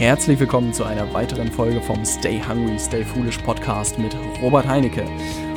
Herzlich 0.00 0.40
willkommen 0.40 0.72
zu 0.72 0.84
einer 0.84 1.12
weiteren 1.12 1.52
Folge 1.52 1.78
vom 1.82 2.02
Stay 2.06 2.40
Hungry, 2.40 2.78
Stay 2.78 3.04
Foolish 3.04 3.36
Podcast 3.36 3.98
mit 3.98 4.16
Robert 4.40 4.66
Heinecke. 4.66 5.04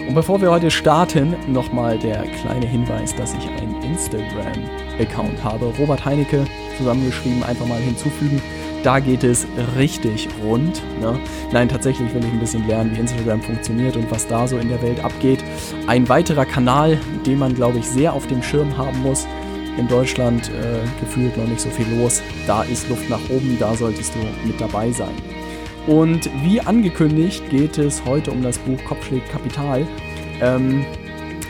Und 0.06 0.16
bevor 0.16 0.42
wir 0.42 0.52
heute 0.52 0.70
starten, 0.70 1.34
nochmal 1.48 1.98
der 1.98 2.24
kleine 2.24 2.66
Hinweis, 2.66 3.16
dass 3.16 3.34
ich 3.36 3.48
einen 3.48 3.82
Instagram-Account 3.82 5.42
habe. 5.42 5.68
Robert 5.80 6.04
Heinecke 6.04 6.44
zusammengeschrieben, 6.78 7.42
einfach 7.42 7.66
mal 7.66 7.80
hinzufügen. 7.80 8.42
Da 8.84 9.00
geht 9.00 9.24
es 9.24 9.48
richtig 9.78 10.28
rund. 10.44 10.84
Ne? 11.00 11.18
Nein, 11.54 11.70
tatsächlich 11.70 12.14
will 12.14 12.26
ich 12.26 12.34
ein 12.34 12.40
bisschen 12.42 12.68
lernen, 12.68 12.94
wie 12.94 13.00
Instagram 13.00 13.42
funktioniert 13.42 13.96
und 13.96 14.12
was 14.12 14.28
da 14.28 14.46
so 14.46 14.58
in 14.58 14.68
der 14.68 14.82
Welt 14.82 15.02
abgeht. 15.06 15.42
Ein 15.88 16.10
weiterer 16.10 16.46
Kanal, 16.46 17.00
den 17.26 17.40
man, 17.40 17.56
glaube 17.56 17.80
ich, 17.80 17.88
sehr 17.88 18.12
auf 18.12 18.28
dem 18.28 18.44
Schirm 18.44 18.78
haben 18.78 19.02
muss. 19.04 19.26
In 19.78 19.88
Deutschland 19.88 20.50
äh, 20.50 20.80
gefühlt 21.00 21.36
noch 21.36 21.48
nicht 21.48 21.62
so 21.62 21.70
viel 21.70 21.88
los. 21.98 22.22
Da 22.46 22.64
ist 22.64 22.88
Luft 22.90 23.10
nach 23.10 23.22
oben, 23.30 23.58
da 23.60 23.76
solltest 23.76 24.14
du 24.16 24.48
mit 24.48 24.60
dabei 24.62 24.92
sein. 24.92 25.14
Und 25.88 26.30
wie 26.44 26.62
angekündigt 26.62 27.50
geht 27.50 27.78
es 27.78 28.06
heute 28.06 28.32
um 28.32 28.42
das 28.42 28.58
Buch 28.60 28.82
Kopfschlägt 28.86 29.30
Kapital, 29.30 29.86
ähm, 30.42 30.86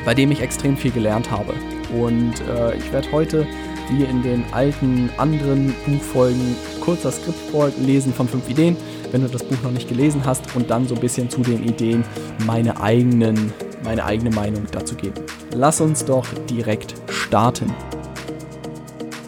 bei 0.05 0.13
dem 0.13 0.31
ich 0.31 0.41
extrem 0.41 0.75
viel 0.75 0.91
gelernt 0.91 1.29
habe. 1.29 1.53
Und 1.97 2.33
äh, 2.49 2.75
ich 2.77 2.91
werde 2.91 3.11
heute, 3.11 3.47
wie 3.91 4.03
in 4.03 4.23
den 4.23 4.43
alten 4.51 5.09
anderen 5.17 5.75
Buchfolgen, 5.85 6.55
kurz 6.81 7.03
das 7.03 7.17
Skript 7.17 7.37
vorlesen 7.51 8.13
von 8.13 8.27
fünf 8.27 8.49
Ideen, 8.49 8.75
wenn 9.11 9.21
du 9.21 9.27
das 9.27 9.43
Buch 9.43 9.61
noch 9.63 9.71
nicht 9.71 9.87
gelesen 9.87 10.21
hast, 10.25 10.55
und 10.55 10.69
dann 10.71 10.87
so 10.87 10.95
ein 10.95 11.01
bisschen 11.01 11.29
zu 11.29 11.41
den 11.41 11.63
Ideen 11.63 12.03
meine, 12.47 12.81
eigenen, 12.81 13.53
meine 13.83 14.03
eigene 14.03 14.31
Meinung 14.31 14.63
dazu 14.71 14.95
geben. 14.95 15.21
Lass 15.53 15.81
uns 15.81 16.03
doch 16.05 16.25
direkt 16.49 16.95
starten. 17.09 17.71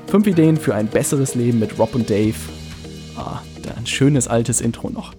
Fünf 0.07 0.27
Ideen 0.27 0.57
für 0.57 0.75
ein 0.75 0.87
besseres 0.87 1.35
Leben 1.35 1.59
mit 1.59 1.77
Rob 1.77 1.95
und 1.95 2.09
Dave. 2.09 2.35
Ah, 3.17 3.41
ein 3.75 3.85
schönes 3.85 4.27
altes 4.27 4.61
Intro 4.61 4.89
noch. 4.89 5.13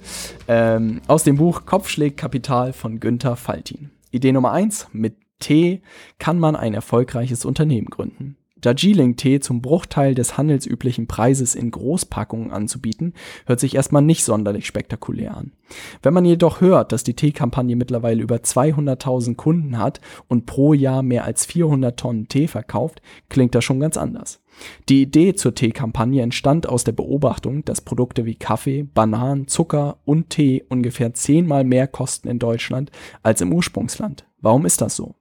Ähm, 0.49 1.01
aus 1.07 1.25
dem 1.25 1.37
Buch 1.37 1.67
Kopfschläg 1.67 2.17
Kapital 2.17 2.73
von 2.73 3.01
Günther 3.01 3.37
Faltin. 3.37 3.91
Idee 4.11 4.33
Nummer 4.33 4.53
eins: 4.53 4.87
Mit 4.93 5.17
Tee 5.39 5.83
kann 6.19 6.39
man 6.39 6.57
ein 6.57 6.73
erfolgreiches 6.73 7.45
Unternehmen 7.45 7.89
gründen. 7.89 8.37
Darjeeling-Tee 8.61 9.41
zum 9.41 9.61
Bruchteil 9.61 10.15
des 10.15 10.39
handelsüblichen 10.39 11.07
Preises 11.07 11.55
in 11.55 11.71
Großpackungen 11.71 12.51
anzubieten, 12.51 13.13
hört 13.45 13.61
sich 13.61 13.75
erstmal 13.75 14.03
nicht 14.03 14.25
sonderlich 14.25 14.67
spektakulär 14.67 15.37
an. 15.37 15.53
Wenn 16.03 16.15
man 16.15 16.25
jedoch 16.25 16.63
hört, 16.63 16.91
dass 16.91 17.05
die 17.05 17.15
Teekampagne 17.15 17.77
mittlerweile 17.77 18.23
über 18.23 18.37
200.000 18.37 19.37
Kunden 19.37 19.79
hat 19.79 20.01
und 20.27 20.47
pro 20.47 20.73
Jahr 20.73 21.03
mehr 21.03 21.25
als 21.25 21.45
400 21.45 21.99
Tonnen 21.99 22.29
Tee 22.29 22.49
verkauft, 22.49 23.03
klingt 23.29 23.55
das 23.55 23.63
schon 23.63 23.79
ganz 23.79 23.97
anders. 23.99 24.41
Die 24.89 25.03
Idee 25.03 25.35
zur 25.35 25.55
Teekampagne 25.55 26.23
entstand 26.23 26.69
aus 26.69 26.85
der 26.85 26.93
Beobachtung, 26.93 27.65
dass 27.65 27.81
Produkte 27.81 28.25
wie 28.25 28.37
Kaffee, 28.37 28.83
Bananen, 28.83 29.49
Zucker 29.49 29.99
und 30.05 30.31
Tee 30.31 30.65
ungefähr 30.69 31.15
zehnmal 31.15 31.65
mehr 31.65 31.87
kosten 31.87 32.29
in 32.29 32.39
Deutschland 32.39 32.91
als 33.23 33.41
im 33.41 33.53
Ursprungsland. 33.53 34.27
Warum 34.41 34.67
ist 34.67 34.81
das 34.81 34.97
so? 34.97 35.15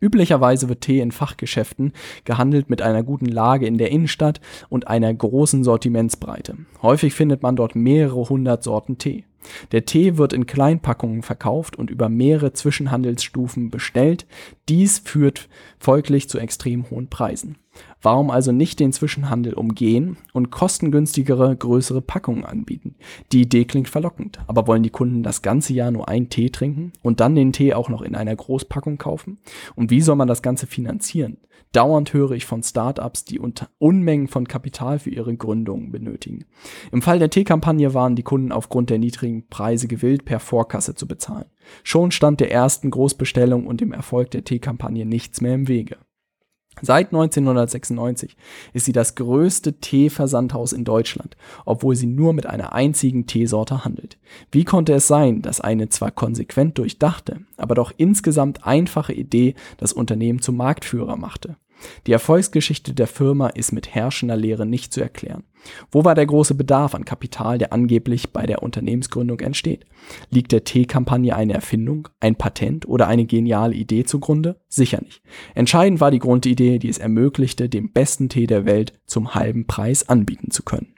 Üblicherweise 0.00 0.68
wird 0.68 0.82
Tee 0.82 1.00
in 1.00 1.12
Fachgeschäften 1.12 1.92
gehandelt 2.24 2.68
mit 2.68 2.82
einer 2.82 3.02
guten 3.02 3.26
Lage 3.26 3.66
in 3.66 3.78
der 3.78 3.90
Innenstadt 3.90 4.40
und 4.68 4.88
einer 4.88 5.12
großen 5.12 5.64
Sortimentsbreite. 5.64 6.56
Häufig 6.82 7.14
findet 7.14 7.42
man 7.42 7.56
dort 7.56 7.74
mehrere 7.74 8.28
hundert 8.28 8.62
Sorten 8.62 8.98
Tee. 8.98 9.24
Der 9.72 9.84
Tee 9.84 10.16
wird 10.16 10.32
in 10.32 10.46
Kleinpackungen 10.46 11.22
verkauft 11.22 11.76
und 11.76 11.90
über 11.90 12.08
mehrere 12.08 12.52
Zwischenhandelsstufen 12.52 13.70
bestellt. 13.70 14.26
Dies 14.68 14.98
führt 14.98 15.48
folglich 15.78 16.28
zu 16.28 16.38
extrem 16.38 16.88
hohen 16.90 17.08
Preisen. 17.08 17.58
Warum 18.00 18.30
also 18.30 18.52
nicht 18.52 18.80
den 18.80 18.92
Zwischenhandel 18.92 19.54
umgehen 19.54 20.16
und 20.32 20.50
kostengünstigere, 20.50 21.54
größere 21.54 22.00
Packungen 22.00 22.44
anbieten? 22.44 22.94
Die 23.32 23.42
Idee 23.42 23.64
klingt 23.64 23.88
verlockend, 23.88 24.38
aber 24.46 24.66
wollen 24.66 24.82
die 24.82 24.90
Kunden 24.90 25.22
das 25.22 25.42
ganze 25.42 25.74
Jahr 25.74 25.90
nur 25.90 26.08
einen 26.08 26.30
Tee 26.30 26.50
trinken 26.50 26.92
und 27.02 27.20
dann 27.20 27.34
den 27.34 27.52
Tee 27.52 27.74
auch 27.74 27.88
noch 27.88 28.00
in 28.00 28.14
einer 28.14 28.34
Großpackung 28.34 28.96
kaufen? 28.96 29.38
Und 29.74 29.90
wie 29.90 30.00
soll 30.00 30.16
man 30.16 30.28
das 30.28 30.40
Ganze 30.40 30.66
finanzieren? 30.66 31.38
Dauernd 31.72 32.12
höre 32.12 32.32
ich 32.32 32.46
von 32.46 32.62
Startups, 32.62 33.24
die 33.24 33.40
Unmengen 33.78 34.28
von 34.28 34.46
Kapital 34.46 35.00
für 35.00 35.10
ihre 35.10 35.36
Gründungen 35.36 35.90
benötigen. 35.90 36.44
Im 36.92 37.02
Fall 37.02 37.18
der 37.18 37.30
Teekampagne 37.30 37.94
waren 37.94 38.14
die 38.14 38.22
Kunden 38.22 38.52
aufgrund 38.52 38.90
der 38.90 38.98
niedrigen 38.98 39.48
Preise 39.48 39.88
gewillt, 39.88 40.24
per 40.24 40.38
Vorkasse 40.38 40.94
zu 40.94 41.08
bezahlen. 41.08 41.46
Schon 41.82 42.10
stand 42.10 42.40
der 42.40 42.50
ersten 42.50 42.90
Großbestellung 42.90 43.66
und 43.66 43.80
dem 43.80 43.92
Erfolg 43.92 44.30
der 44.30 44.44
Teekampagne 44.44 45.06
nichts 45.06 45.40
mehr 45.40 45.54
im 45.54 45.68
Wege. 45.68 45.96
Seit 46.82 47.08
1996 47.12 48.36
ist 48.72 48.84
sie 48.84 48.92
das 48.92 49.14
größte 49.14 49.74
Teeversandhaus 49.74 50.72
in 50.72 50.84
Deutschland, 50.84 51.36
obwohl 51.64 51.94
sie 51.94 52.06
nur 52.06 52.32
mit 52.32 52.46
einer 52.46 52.72
einzigen 52.72 53.26
Teesorte 53.26 53.84
handelt. 53.84 54.18
Wie 54.50 54.64
konnte 54.64 54.92
es 54.92 55.06
sein, 55.06 55.40
dass 55.40 55.60
eine 55.60 55.88
zwar 55.88 56.10
konsequent 56.10 56.76
durchdachte, 56.78 57.40
aber 57.56 57.76
doch 57.76 57.92
insgesamt 57.96 58.66
einfache 58.66 59.12
Idee 59.12 59.54
das 59.76 59.92
Unternehmen 59.92 60.40
zum 60.40 60.56
Marktführer 60.56 61.16
machte? 61.16 61.56
Die 62.06 62.12
Erfolgsgeschichte 62.12 62.94
der 62.94 63.06
Firma 63.06 63.48
ist 63.48 63.72
mit 63.72 63.94
herrschender 63.94 64.36
Lehre 64.36 64.66
nicht 64.66 64.92
zu 64.92 65.00
erklären. 65.00 65.44
Wo 65.90 66.04
war 66.04 66.14
der 66.14 66.26
große 66.26 66.54
Bedarf 66.54 66.94
an 66.94 67.04
Kapital, 67.04 67.58
der 67.58 67.72
angeblich 67.72 68.32
bei 68.32 68.46
der 68.46 68.62
Unternehmensgründung 68.62 69.40
entsteht? 69.40 69.86
Liegt 70.30 70.52
der 70.52 70.64
T-Kampagne 70.64 71.34
eine 71.34 71.54
Erfindung, 71.54 72.08
ein 72.20 72.36
Patent 72.36 72.86
oder 72.86 73.06
eine 73.06 73.24
geniale 73.24 73.74
Idee 73.74 74.04
zugrunde? 74.04 74.60
Sicher 74.68 75.00
nicht. 75.02 75.22
Entscheidend 75.54 76.00
war 76.00 76.10
die 76.10 76.18
Grundidee, 76.18 76.78
die 76.78 76.88
es 76.88 76.98
ermöglichte, 76.98 77.68
den 77.68 77.92
besten 77.92 78.28
Tee 78.28 78.46
der 78.46 78.66
Welt 78.66 78.92
zum 79.06 79.34
halben 79.34 79.66
Preis 79.66 80.08
anbieten 80.08 80.50
zu 80.50 80.62
können. 80.62 80.94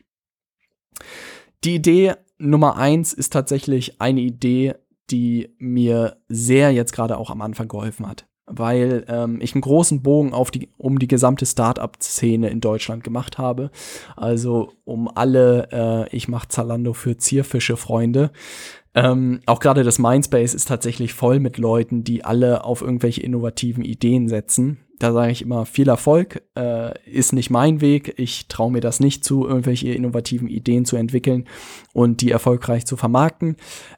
Die 1.65 1.77
Idee 1.77 2.15
Nummer 2.39 2.77
eins 2.77 3.13
ist 3.13 3.33
tatsächlich 3.33 4.01
eine 4.01 4.21
Idee, 4.21 4.75
die 5.11 5.55
mir 5.59 6.19
sehr 6.29 6.73
jetzt 6.73 6.93
gerade 6.93 7.17
auch 7.17 7.31
am 7.31 7.41
Anfang 7.41 7.69
geholfen 7.69 8.07
hat 8.07 8.26
weil 8.47 9.05
ähm, 9.09 9.39
ich 9.41 9.55
einen 9.55 9.63
großen 9.63 10.03
Bogen 10.03 10.33
auf 10.33 10.51
die, 10.51 10.69
um 10.79 10.99
die 10.99 11.09
gesamte 11.09 11.47
Startup-Szene 11.47 12.49
in 12.49 12.61
Deutschland 12.61 13.05
gemacht 13.05 13.39
habe. 13.39 13.71
Also 14.17 14.73
um 14.85 15.09
alle, 15.09 15.69
äh, 15.73 16.17
ich 16.17 16.29
mache 16.29 16.49
Zalando 16.49 16.93
für 16.93 17.17
Zierfische-Freunde. 17.17 18.31
Ähm, 18.95 19.41
auch 19.45 19.61
gerade 19.61 19.85
das 19.85 19.99
Mindspace 19.99 20.55
ist 20.55 20.69
tatsächlich 20.69 21.13
voll 21.13 21.39
mit 21.39 21.59
Leuten, 21.59 22.03
die 22.03 22.25
alle 22.25 22.65
auf 22.65 22.81
irgendwelche 22.81 23.23
innovativen 23.23 23.85
Ideen 23.85 24.29
setzen. 24.29 24.79
Da 24.99 25.13
sage 25.13 25.33
ich 25.33 25.43
immer, 25.43 25.67
viel 25.67 25.89
Erfolg 25.89 26.43
äh, 26.57 26.99
ist 27.07 27.35
nicht 27.35 27.51
mein 27.51 27.83
Weg. 27.83 28.15
Ich 28.17 28.49
traue 28.49 28.73
mir 28.73 28.81
das 28.81 28.99
nicht 28.99 29.25
zu, 29.25 29.47
irgendwelche 29.47 29.93
innovativen 29.93 30.49
Ideen 30.49 30.87
zu 30.87 30.97
entwickeln 30.97 31.47
und 31.93 32.23
die 32.23 32.31
erfolgreich 32.31 32.87
zu 32.87 32.97
vermarkten. 32.97 33.57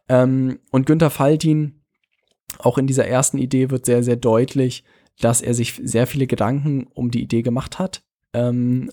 Ähm, 0.09 0.59
und 0.73 0.87
Günther 0.87 1.11
Faltin, 1.11 1.78
auch 2.59 2.79
in 2.79 2.87
dieser 2.87 3.07
ersten 3.07 3.39
Idee 3.39 3.71
wird 3.71 3.87
sehr, 3.87 4.03
sehr 4.03 4.17
deutlich, 4.17 4.85
dass 5.21 5.41
er 5.41 5.55
sich 5.55 5.81
sehr 5.83 6.07
viele 6.07 6.27
Gedanken 6.27 6.87
um 6.95 7.11
die 7.11 7.23
Idee 7.23 7.43
gemacht 7.43 7.79
hat. 7.79 8.03
Ähm, 8.33 8.91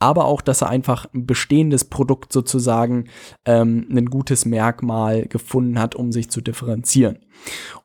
aber 0.00 0.26
auch, 0.26 0.42
dass 0.42 0.62
er 0.62 0.68
einfach 0.68 1.06
ein 1.12 1.26
bestehendes 1.26 1.84
Produkt 1.84 2.32
sozusagen 2.32 3.08
ähm, 3.44 3.86
ein 3.90 4.06
gutes 4.06 4.44
Merkmal 4.44 5.26
gefunden 5.26 5.80
hat, 5.80 5.96
um 5.96 6.12
sich 6.12 6.30
zu 6.30 6.40
differenzieren. 6.40 7.18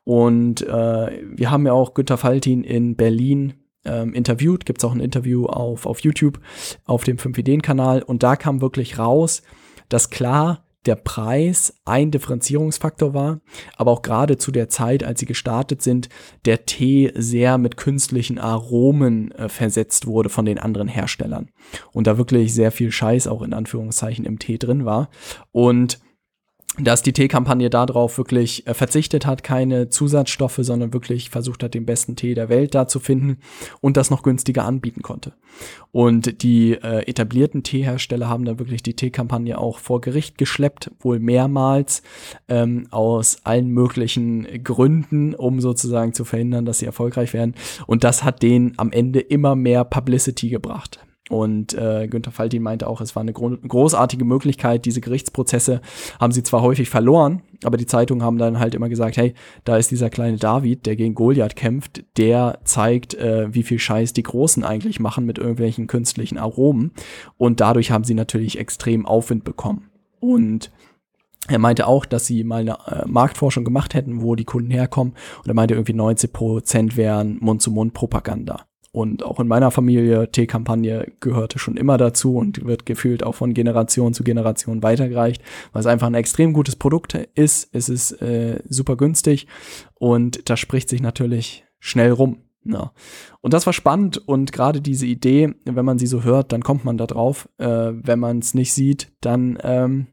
Und 0.04 0.62
äh, 0.62 1.22
wir 1.24 1.50
haben 1.50 1.66
ja 1.66 1.72
auch 1.72 1.94
Günter 1.94 2.16
Faltin 2.16 2.62
in 2.62 2.94
Berlin 2.94 3.54
ähm, 3.84 4.14
interviewt, 4.14 4.64
gibt 4.64 4.78
es 4.78 4.84
auch 4.84 4.94
ein 4.94 5.00
Interview 5.00 5.46
auf, 5.46 5.86
auf 5.86 6.00
YouTube, 6.00 6.40
auf 6.84 7.02
dem 7.02 7.16
5-Ideen-Kanal. 7.16 8.02
Und 8.02 8.22
da 8.22 8.36
kam 8.36 8.60
wirklich 8.60 8.98
raus, 8.98 9.42
dass 9.88 10.10
klar 10.10 10.63
der 10.86 10.96
Preis 10.96 11.74
ein 11.84 12.10
Differenzierungsfaktor 12.10 13.14
war, 13.14 13.40
aber 13.76 13.90
auch 13.90 14.02
gerade 14.02 14.38
zu 14.38 14.50
der 14.52 14.68
Zeit, 14.68 15.04
als 15.04 15.20
sie 15.20 15.26
gestartet 15.26 15.82
sind, 15.82 16.08
der 16.44 16.66
Tee 16.66 17.12
sehr 17.14 17.58
mit 17.58 17.76
künstlichen 17.76 18.38
Aromen 18.38 19.32
äh, 19.32 19.48
versetzt 19.48 20.06
wurde 20.06 20.28
von 20.28 20.44
den 20.44 20.58
anderen 20.58 20.88
Herstellern. 20.88 21.50
Und 21.92 22.06
da 22.06 22.18
wirklich 22.18 22.54
sehr 22.54 22.72
viel 22.72 22.90
Scheiß 22.90 23.26
auch 23.26 23.42
in 23.42 23.52
Anführungszeichen 23.52 24.24
im 24.24 24.38
Tee 24.38 24.58
drin 24.58 24.84
war. 24.84 25.08
Und 25.52 25.98
dass 26.78 27.02
die 27.02 27.12
Teekampagne 27.12 27.70
darauf 27.70 28.18
wirklich 28.18 28.66
äh, 28.66 28.74
verzichtet 28.74 29.26
hat, 29.26 29.44
keine 29.44 29.90
Zusatzstoffe, 29.90 30.58
sondern 30.60 30.92
wirklich 30.92 31.30
versucht 31.30 31.62
hat, 31.62 31.74
den 31.74 31.86
besten 31.86 32.16
Tee 32.16 32.34
der 32.34 32.48
Welt 32.48 32.74
da 32.74 32.88
zu 32.88 32.98
finden 32.98 33.38
und 33.80 33.96
das 33.96 34.10
noch 34.10 34.22
günstiger 34.22 34.64
anbieten 34.64 35.02
konnte. 35.02 35.34
Und 35.92 36.42
die 36.42 36.72
äh, 36.72 37.06
etablierten 37.06 37.62
Teehersteller 37.62 38.28
haben 38.28 38.44
dann 38.44 38.58
wirklich 38.58 38.82
die 38.82 38.94
Teekampagne 38.94 39.56
auch 39.56 39.78
vor 39.78 40.00
Gericht 40.00 40.36
geschleppt, 40.36 40.90
wohl 40.98 41.20
mehrmals, 41.20 42.02
ähm, 42.48 42.88
aus 42.90 43.38
allen 43.44 43.68
möglichen 43.68 44.64
Gründen, 44.64 45.34
um 45.34 45.60
sozusagen 45.60 46.12
zu 46.12 46.24
verhindern, 46.24 46.64
dass 46.64 46.80
sie 46.80 46.86
erfolgreich 46.86 47.34
werden. 47.34 47.54
Und 47.86 48.02
das 48.02 48.24
hat 48.24 48.42
denen 48.42 48.74
am 48.78 48.90
Ende 48.90 49.20
immer 49.20 49.54
mehr 49.54 49.84
Publicity 49.84 50.48
gebracht. 50.48 50.98
Und 51.30 51.72
äh, 51.72 52.06
Günther 52.06 52.32
Faltin 52.32 52.62
meinte 52.62 52.86
auch, 52.86 53.00
es 53.00 53.16
war 53.16 53.22
eine 53.22 53.32
gro 53.32 53.56
großartige 53.66 54.26
Möglichkeit. 54.26 54.84
Diese 54.84 55.00
Gerichtsprozesse 55.00 55.80
haben 56.20 56.32
sie 56.32 56.42
zwar 56.42 56.60
häufig 56.60 56.90
verloren, 56.90 57.40
aber 57.64 57.78
die 57.78 57.86
Zeitungen 57.86 58.22
haben 58.22 58.36
dann 58.36 58.58
halt 58.58 58.74
immer 58.74 58.90
gesagt, 58.90 59.16
hey, 59.16 59.32
da 59.64 59.78
ist 59.78 59.90
dieser 59.90 60.10
kleine 60.10 60.36
David, 60.36 60.84
der 60.84 60.96
gegen 60.96 61.14
Goliath 61.14 61.56
kämpft, 61.56 62.04
der 62.18 62.58
zeigt, 62.64 63.14
äh, 63.14 63.52
wie 63.54 63.62
viel 63.62 63.78
Scheiß 63.78 64.12
die 64.12 64.22
Großen 64.22 64.64
eigentlich 64.64 65.00
machen 65.00 65.24
mit 65.24 65.38
irgendwelchen 65.38 65.86
künstlichen 65.86 66.36
Aromen. 66.36 66.92
Und 67.38 67.60
dadurch 67.60 67.90
haben 67.90 68.04
sie 68.04 68.14
natürlich 68.14 68.58
extrem 68.58 69.06
Aufwind 69.06 69.44
bekommen. 69.44 69.90
Und 70.20 70.70
er 71.48 71.58
meinte 71.58 71.86
auch, 71.86 72.04
dass 72.04 72.26
sie 72.26 72.44
mal 72.44 72.60
eine 72.60 72.78
äh, 72.86 73.06
Marktforschung 73.06 73.64
gemacht 73.64 73.94
hätten, 73.94 74.20
wo 74.20 74.34
die 74.34 74.44
Kunden 74.44 74.70
herkommen. 74.70 75.14
Und 75.42 75.48
er 75.48 75.54
meinte 75.54 75.74
irgendwie 75.74 75.94
90 75.94 76.32
Prozent 76.34 76.96
wären 76.98 77.38
Mund-zu-Mund-Propaganda. 77.40 78.66
Und 78.94 79.24
auch 79.24 79.40
in 79.40 79.48
meiner 79.48 79.72
Familie, 79.72 80.30
Teekampagne 80.30 81.10
gehörte 81.18 81.58
schon 81.58 81.76
immer 81.76 81.98
dazu 81.98 82.36
und 82.36 82.64
wird 82.64 82.86
gefühlt 82.86 83.24
auch 83.24 83.34
von 83.34 83.52
Generation 83.52 84.14
zu 84.14 84.22
Generation 84.22 84.84
weitergereicht, 84.84 85.42
weil 85.72 85.80
es 85.80 85.86
einfach 85.86 86.06
ein 86.06 86.14
extrem 86.14 86.52
gutes 86.52 86.76
Produkt 86.76 87.14
ist. 87.34 87.70
Es 87.72 87.88
ist 87.88 88.12
äh, 88.22 88.62
super 88.68 88.96
günstig 88.96 89.48
und 89.94 90.48
das 90.48 90.60
spricht 90.60 90.88
sich 90.88 91.02
natürlich 91.02 91.64
schnell 91.80 92.12
rum. 92.12 92.36
Ja. 92.62 92.92
Und 93.40 93.52
das 93.52 93.66
war 93.66 93.72
spannend 93.72 94.18
und 94.28 94.52
gerade 94.52 94.80
diese 94.80 95.06
Idee, 95.06 95.54
wenn 95.64 95.84
man 95.84 95.98
sie 95.98 96.06
so 96.06 96.22
hört, 96.22 96.52
dann 96.52 96.62
kommt 96.62 96.84
man 96.84 96.96
da 96.96 97.08
drauf. 97.08 97.48
Äh, 97.58 97.66
wenn 97.94 98.20
man 98.20 98.38
es 98.38 98.54
nicht 98.54 98.72
sieht, 98.72 99.10
dann 99.20 99.58
ähm, 99.64 100.06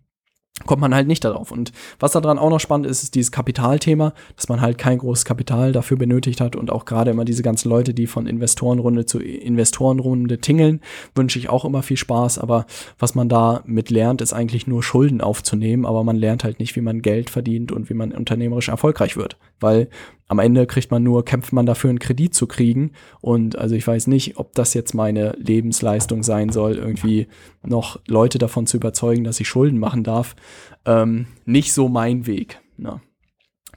kommt 0.66 0.82
man 0.82 0.94
halt 0.94 1.08
nicht 1.08 1.24
darauf. 1.24 1.52
Und 1.52 1.72
was 2.00 2.12
daran 2.12 2.40
auch 2.40 2.50
noch 2.50 2.60
spannend 2.60 2.88
ist, 2.88 3.04
ist 3.04 3.16
dieses 3.16 3.32
Kapitalthema, 3.32 4.14
dass 4.36 4.50
man 4.50 4.62
halt 4.62 4.78
kein 4.78 4.98
großes 4.98 5.26
Kapital 5.26 5.72
dafür 5.72 5.98
benötigt 5.98 6.42
hat 6.42 6.56
und 6.56 6.72
auch 6.72 6.86
gerade 6.86 7.12
immer 7.12 7.26
diese 7.26 7.44
ganzen 7.44 7.70
Leute, 7.70 7.94
die 7.94 8.08
von 8.08 8.28
Investorenrunde 8.28 9.06
zu 9.06 9.20
Investorenrunde 9.20 10.40
tingeln, 10.40 10.82
wünsche 11.16 11.40
ich 11.40 11.50
auch 11.50 11.66
immer 11.66 11.84
viel 11.84 11.98
Spaß. 11.98 12.40
Aber 12.40 12.66
was 13.00 13.16
man 13.16 13.30
da 13.30 13.62
mit 13.66 13.90
lernt, 13.90 14.22
ist 14.22 14.34
eigentlich 14.34 14.68
nur 14.68 14.84
Schulden 14.84 15.22
aufzunehmen, 15.22 15.86
aber 15.86 16.04
man 16.04 16.16
lernt 16.16 16.44
halt 16.44 16.60
nicht, 16.60 16.76
wie 16.76 16.82
man 16.82 17.02
Geld 17.02 17.30
verdient 17.30 17.72
und 17.72 17.90
wie 17.90 17.94
man 17.94 18.12
unternehmerisch 18.12 18.70
erfolgreich 18.70 19.18
wird. 19.18 19.38
Weil 19.60 19.90
am 20.32 20.40
Ende 20.40 20.66
kriegt 20.66 20.92
man 20.92 21.04
nur, 21.04 21.26
kämpft 21.26 21.52
man 21.52 21.66
dafür, 21.66 21.90
einen 21.90 22.00
Kredit 22.00 22.34
zu 22.34 22.48
kriegen. 22.48 22.94
Und 23.20 23.58
also 23.58 23.76
ich 23.76 23.86
weiß 23.86 24.08
nicht, 24.08 24.38
ob 24.38 24.54
das 24.54 24.74
jetzt 24.74 24.94
meine 24.94 25.34
Lebensleistung 25.38 26.24
sein 26.24 26.52
soll, 26.52 26.76
irgendwie 26.76 27.28
noch 27.64 28.00
Leute 28.08 28.38
davon 28.38 28.66
zu 28.66 28.78
überzeugen, 28.78 29.26
dass 29.26 29.42
ich 29.42 29.50
Schulden 29.50 29.78
machen 29.78 30.06
darf. 30.06 30.38
Ähm, 30.86 31.26
nicht 31.44 31.74
so 31.74 31.90
mein 31.90 32.28
Weg. 32.28 32.62
Na. 32.78 33.02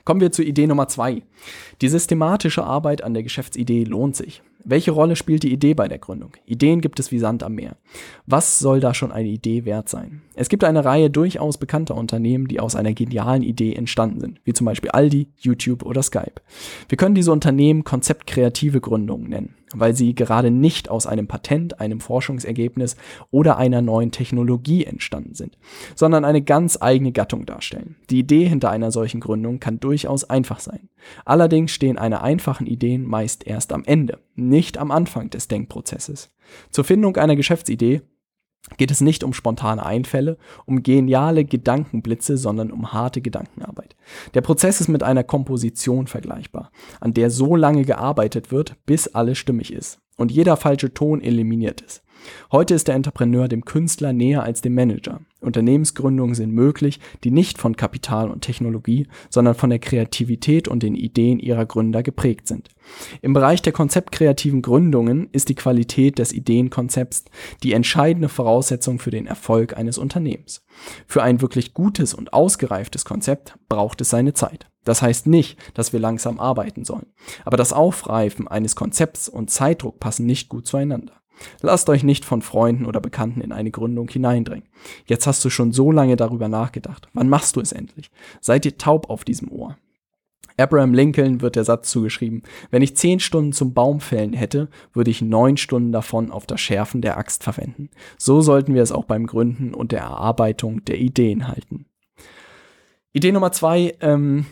Kommen 0.05 0.21
wir 0.21 0.31
zur 0.31 0.45
Idee 0.45 0.69
Nummer 0.69 0.87
zwei. 0.87 1.23
Die 1.81 1.89
systematische 1.89 2.63
Arbeit 2.63 3.03
an 3.03 3.15
der 3.15 3.25
Geschäftsidee 3.25 3.83
lohnt 3.83 4.15
sich. 4.15 4.41
Welche 4.67 4.93
Rolle 4.93 5.15
spielt 5.15 5.43
die 5.43 5.53
Idee 5.53 5.75
bei 5.75 5.89
der 5.89 5.99
Gründung? 5.99 6.33
Ideen 6.47 6.81
gibt 6.81 6.99
es 6.99 7.13
wie 7.13 7.19
Sand 7.19 7.43
am 7.43 7.55
Meer. 7.55 7.77
Was 8.25 8.59
soll 8.59 8.81
da 8.81 8.95
schon 8.95 9.13
eine 9.13 9.29
Idee 9.29 9.67
wert 9.67 9.91
sein? 9.91 10.23
Es 10.35 10.49
gibt 10.49 10.65
eine 10.65 10.87
Reihe 10.87 11.11
durchaus 11.11 11.59
bekannter 11.59 11.95
Unternehmen, 11.97 12.49
die 12.49 12.61
aus 12.61 12.75
einer 12.75 12.95
genialen 12.95 13.43
Idee 13.43 13.75
entstanden 13.75 14.21
sind, 14.21 14.41
wie 14.45 14.55
zum 14.55 14.65
Beispiel 14.65 14.91
Aldi, 14.91 15.29
YouTube 15.37 15.85
oder 15.85 16.03
Skype. 16.03 16.41
Wir 16.89 16.97
können 16.97 17.15
diese 17.15 17.31
Unternehmen 17.31 17.85
konzeptkreative 17.85 18.81
Gründungen 18.81 19.29
nennen 19.29 19.55
weil 19.75 19.95
sie 19.95 20.15
gerade 20.15 20.51
nicht 20.51 20.89
aus 20.89 21.07
einem 21.07 21.27
Patent, 21.27 21.81
einem 21.81 22.01
Forschungsergebnis 22.01 22.97
oder 23.31 23.57
einer 23.59 23.83
neuen 23.83 24.11
Technologie 24.11 24.85
entstanden 24.85 25.35
sind, 25.35 25.59
sondern 25.95 26.25
eine 26.25 26.43
ganz 26.43 26.79
eigene 26.81 27.13
Gattung 27.13 27.45
darstellen. 27.47 27.97
Die 28.11 28.21
Idee 28.21 28.47
hinter 28.47 28.71
einer 28.71 28.91
solchen 28.91 29.21
Gründung 29.21 29.61
kann 29.61 29.81
durchaus 29.81 30.25
einfach 30.25 30.61
sein. 30.61 30.89
Allerdings 31.25 31.73
stehen 31.73 31.99
eine 31.99 32.23
einfachen 32.23 32.67
Ideen 32.67 33.05
meist 33.05 33.47
erst 33.47 33.73
am 33.73 33.85
Ende, 33.85 34.19
nicht 34.35 34.79
am 34.79 34.91
Anfang 34.91 35.31
des 35.31 35.49
Denkprozesses. 35.49 36.33
Zur 36.71 36.85
Findung 36.85 37.17
einer 37.17 37.37
Geschäftsidee 37.37 38.03
geht 38.79 38.91
es 38.91 39.01
nicht 39.01 39.25
um 39.25 39.33
spontane 39.33 39.85
Einfälle, 39.85 40.39
um 40.65 40.83
geniale 40.83 41.45
Gedankenblitze, 41.45 42.39
sondern 42.39 42.71
um 42.71 42.93
harte 42.93 43.21
Gedankenarbeit. 43.21 43.95
Der 44.33 44.41
Prozess 44.41 44.81
ist 44.81 44.89
mit 44.89 45.03
einer 45.03 45.25
Komposition 45.25 46.07
vergleichbar, 46.07 46.71
an 47.01 47.13
der 47.13 47.31
so 47.31 47.57
lange 47.57 47.85
gearbeitet 47.85 48.53
wird, 48.53 48.77
bis 48.87 49.09
alles 49.09 49.39
stimmig 49.39 49.73
ist 49.73 50.01
und 50.17 50.33
jeder 50.33 50.57
falsche 50.57 50.95
Ton 50.95 51.21
eliminiert 51.21 51.81
ist. 51.81 52.03
Heute 52.53 52.75
ist 52.75 52.89
der 52.89 52.95
Entrepreneur 52.95 53.49
dem 53.49 53.65
Künstler 53.65 54.13
näher 54.13 54.43
als 54.43 54.63
dem 54.63 54.75
Manager. 54.75 55.21
Unternehmensgründungen 55.45 56.35
sind 56.35 56.53
möglich, 56.53 57.01
die 57.23 57.31
nicht 57.31 57.59
von 57.59 57.77
Kapital 57.77 58.31
und 58.31 58.41
Technologie, 58.41 59.07
sondern 59.31 59.55
von 59.55 59.71
der 59.71 59.79
Kreativität 59.79 60.69
und 60.69 60.83
den 60.83 60.95
Ideen 60.95 61.39
ihrer 61.39 61.67
Gründer 61.67 62.03
geprägt 62.03 62.49
sind. 62.49 62.69
Im 63.23 63.33
Bereich 63.33 63.63
der 63.63 63.73
konzeptkreativen 63.73 64.63
Gründungen 64.63 65.29
ist 65.33 65.49
die 65.49 65.55
Qualität 65.55 66.19
des 66.19 66.33
Ideenkonzepts 66.33 67.25
die 67.63 67.73
entscheidende 67.73 68.29
Voraussetzung 68.29 68.99
für 68.99 69.11
den 69.11 69.27
Erfolg 69.27 69.77
eines 69.77 69.99
Unternehmens. 69.99 70.65
Für 71.07 71.23
ein 71.23 71.41
wirklich 71.41 71.75
gutes 71.75 72.15
und 72.15 72.33
ausgereiftes 72.33 73.05
Konzept 73.05 73.57
braucht 73.69 74.01
es 74.01 74.11
seine 74.11 74.35
Zeit. 74.35 74.69
Das 74.85 75.01
heißt 75.01 75.27
nicht, 75.27 75.59
dass 75.73 75.93
wir 75.93 76.01
langsam 76.01 76.39
arbeiten 76.39 76.85
sollen. 76.85 77.07
Aber 77.45 77.57
das 77.57 77.73
Aufreifen 77.73 78.49
eines 78.49 78.77
Konzepts 78.77 79.29
und 79.29 79.51
Zeitdruck 79.51 79.99
passen 79.99 80.27
nicht 80.27 80.49
gut 80.49 80.67
zueinander. 80.67 81.24
Lasst 81.61 81.89
euch 81.89 82.03
nicht 82.05 82.25
von 82.25 82.43
Freunden 82.43 82.87
oder 82.87 83.01
Bekannten 83.01 83.41
in 83.41 83.53
eine 83.53 83.71
Gründung 83.71 84.09
hineindrängen. 84.09 84.69
Jetzt 85.07 85.27
hast 85.27 85.45
du 85.45 85.51
schon 85.51 85.73
so 85.73 85.91
lange 85.91 86.17
darüber 86.17 86.49
nachgedacht. 86.49 87.09
Wann 87.13 87.29
machst 87.29 87.57
du 87.57 87.61
es 87.61 87.73
endlich? 87.73 88.11
Seid 88.41 88.65
ihr 88.65 88.79
taub 88.79 89.11
auf 89.11 89.25
diesem 89.25 89.51
Ohr? 89.51 89.77
Abraham 90.57 90.95
Lincoln 90.95 91.41
wird 91.41 91.57
der 91.57 91.65
Satz 91.65 91.91
zugeschrieben, 91.91 92.43
wenn 92.71 92.83
ich 92.83 92.97
zehn 92.97 93.19
Stunden 93.19 93.53
zum 93.53 93.75
Baumfällen 93.75 94.33
hätte, 94.33 94.69
würde 94.93 95.11
ich 95.11 95.21
neun 95.21 95.57
Stunden 95.57 95.91
davon 95.91 96.31
auf 96.31 96.47
das 96.47 96.61
Schärfen 96.61 97.03
der 97.03 97.19
Axt 97.19 97.43
verwenden. 97.43 97.91
So 98.19 98.41
sollten 98.41 98.75
wir 98.75 98.83
es 98.83 98.93
auch 98.93 99.05
beim 99.05 99.27
Gründen 99.27 99.75
und 99.75 99.91
der 99.91 100.01
Erarbeitung 100.01 100.85
der 100.85 100.99
Ideen 100.99 101.49
halten. 101.49 101.87
Idee 103.13 103.33
Nummer 103.33 103.53
zwei 103.53 103.97
ähm, 104.01 104.47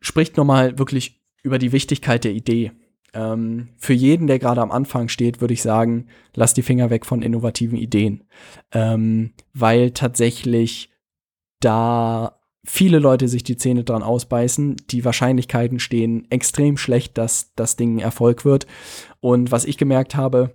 spricht 0.00 0.36
nochmal 0.36 0.78
wirklich 0.78 1.20
über 1.42 1.58
die 1.58 1.72
Wichtigkeit 1.72 2.24
der 2.24 2.32
Idee. 2.32 2.72
Ähm, 3.14 3.68
für 3.78 3.92
jeden, 3.92 4.26
der 4.26 4.38
gerade 4.38 4.60
am 4.60 4.70
Anfang 4.70 5.08
steht, 5.08 5.40
würde 5.40 5.54
ich 5.54 5.62
sagen, 5.62 6.06
lass 6.34 6.54
die 6.54 6.62
Finger 6.62 6.90
weg 6.90 7.04
von 7.04 7.22
innovativen 7.22 7.78
Ideen. 7.78 8.24
Ähm, 8.72 9.32
weil 9.52 9.90
tatsächlich 9.90 10.90
da 11.60 12.40
viele 12.64 12.98
Leute 12.98 13.28
sich 13.28 13.42
die 13.44 13.56
Zähne 13.56 13.84
dran 13.84 14.02
ausbeißen. 14.02 14.76
Die 14.90 15.04
Wahrscheinlichkeiten 15.04 15.80
stehen 15.80 16.30
extrem 16.30 16.76
schlecht, 16.76 17.18
dass 17.18 17.54
das 17.54 17.76
Ding 17.76 17.98
Erfolg 17.98 18.44
wird. 18.44 18.66
Und 19.20 19.50
was 19.50 19.64
ich 19.64 19.78
gemerkt 19.78 20.14
habe, 20.16 20.54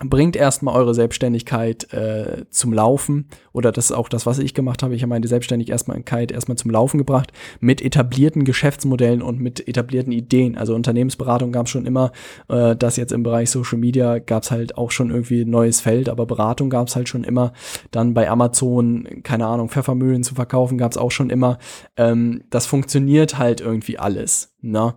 bringt 0.00 0.36
erstmal 0.36 0.74
eure 0.74 0.94
Selbstständigkeit 0.94 1.92
äh, 1.92 2.46
zum 2.50 2.72
Laufen 2.72 3.28
oder 3.52 3.72
das 3.72 3.86
ist 3.86 3.92
auch 3.92 4.08
das, 4.08 4.24
was 4.24 4.38
ich 4.38 4.54
gemacht 4.54 4.82
habe. 4.82 4.94
Ich 4.94 5.02
habe 5.02 5.10
meine 5.10 5.28
Selbstständigkeit 5.28 6.32
erstmal 6.32 6.56
zum 6.56 6.70
Laufen 6.70 6.96
gebracht 6.96 7.32
mit 7.60 7.82
etablierten 7.82 8.44
Geschäftsmodellen 8.44 9.20
und 9.20 9.38
mit 9.38 9.68
etablierten 9.68 10.12
Ideen. 10.12 10.56
Also 10.56 10.74
Unternehmensberatung 10.74 11.52
gab 11.52 11.66
es 11.66 11.72
schon 11.72 11.84
immer, 11.84 12.12
äh, 12.48 12.74
das 12.74 12.96
jetzt 12.96 13.12
im 13.12 13.22
Bereich 13.22 13.50
Social 13.50 13.78
Media 13.78 14.18
gab 14.18 14.44
es 14.44 14.50
halt 14.50 14.78
auch 14.78 14.90
schon 14.90 15.10
irgendwie 15.10 15.42
ein 15.42 15.50
neues 15.50 15.82
Feld, 15.82 16.08
aber 16.08 16.24
Beratung 16.24 16.70
gab 16.70 16.88
es 16.88 16.96
halt 16.96 17.08
schon 17.08 17.22
immer. 17.22 17.52
Dann 17.90 18.14
bei 18.14 18.30
Amazon, 18.30 19.06
keine 19.22 19.46
Ahnung, 19.46 19.68
Pfeffermühlen 19.68 20.22
zu 20.22 20.34
verkaufen 20.34 20.78
gab 20.78 20.92
es 20.92 20.98
auch 20.98 21.10
schon 21.10 21.28
immer. 21.28 21.58
Ähm, 21.98 22.44
das 22.48 22.64
funktioniert 22.64 23.36
halt 23.36 23.60
irgendwie 23.60 23.98
alles, 23.98 24.54
ne? 24.62 24.94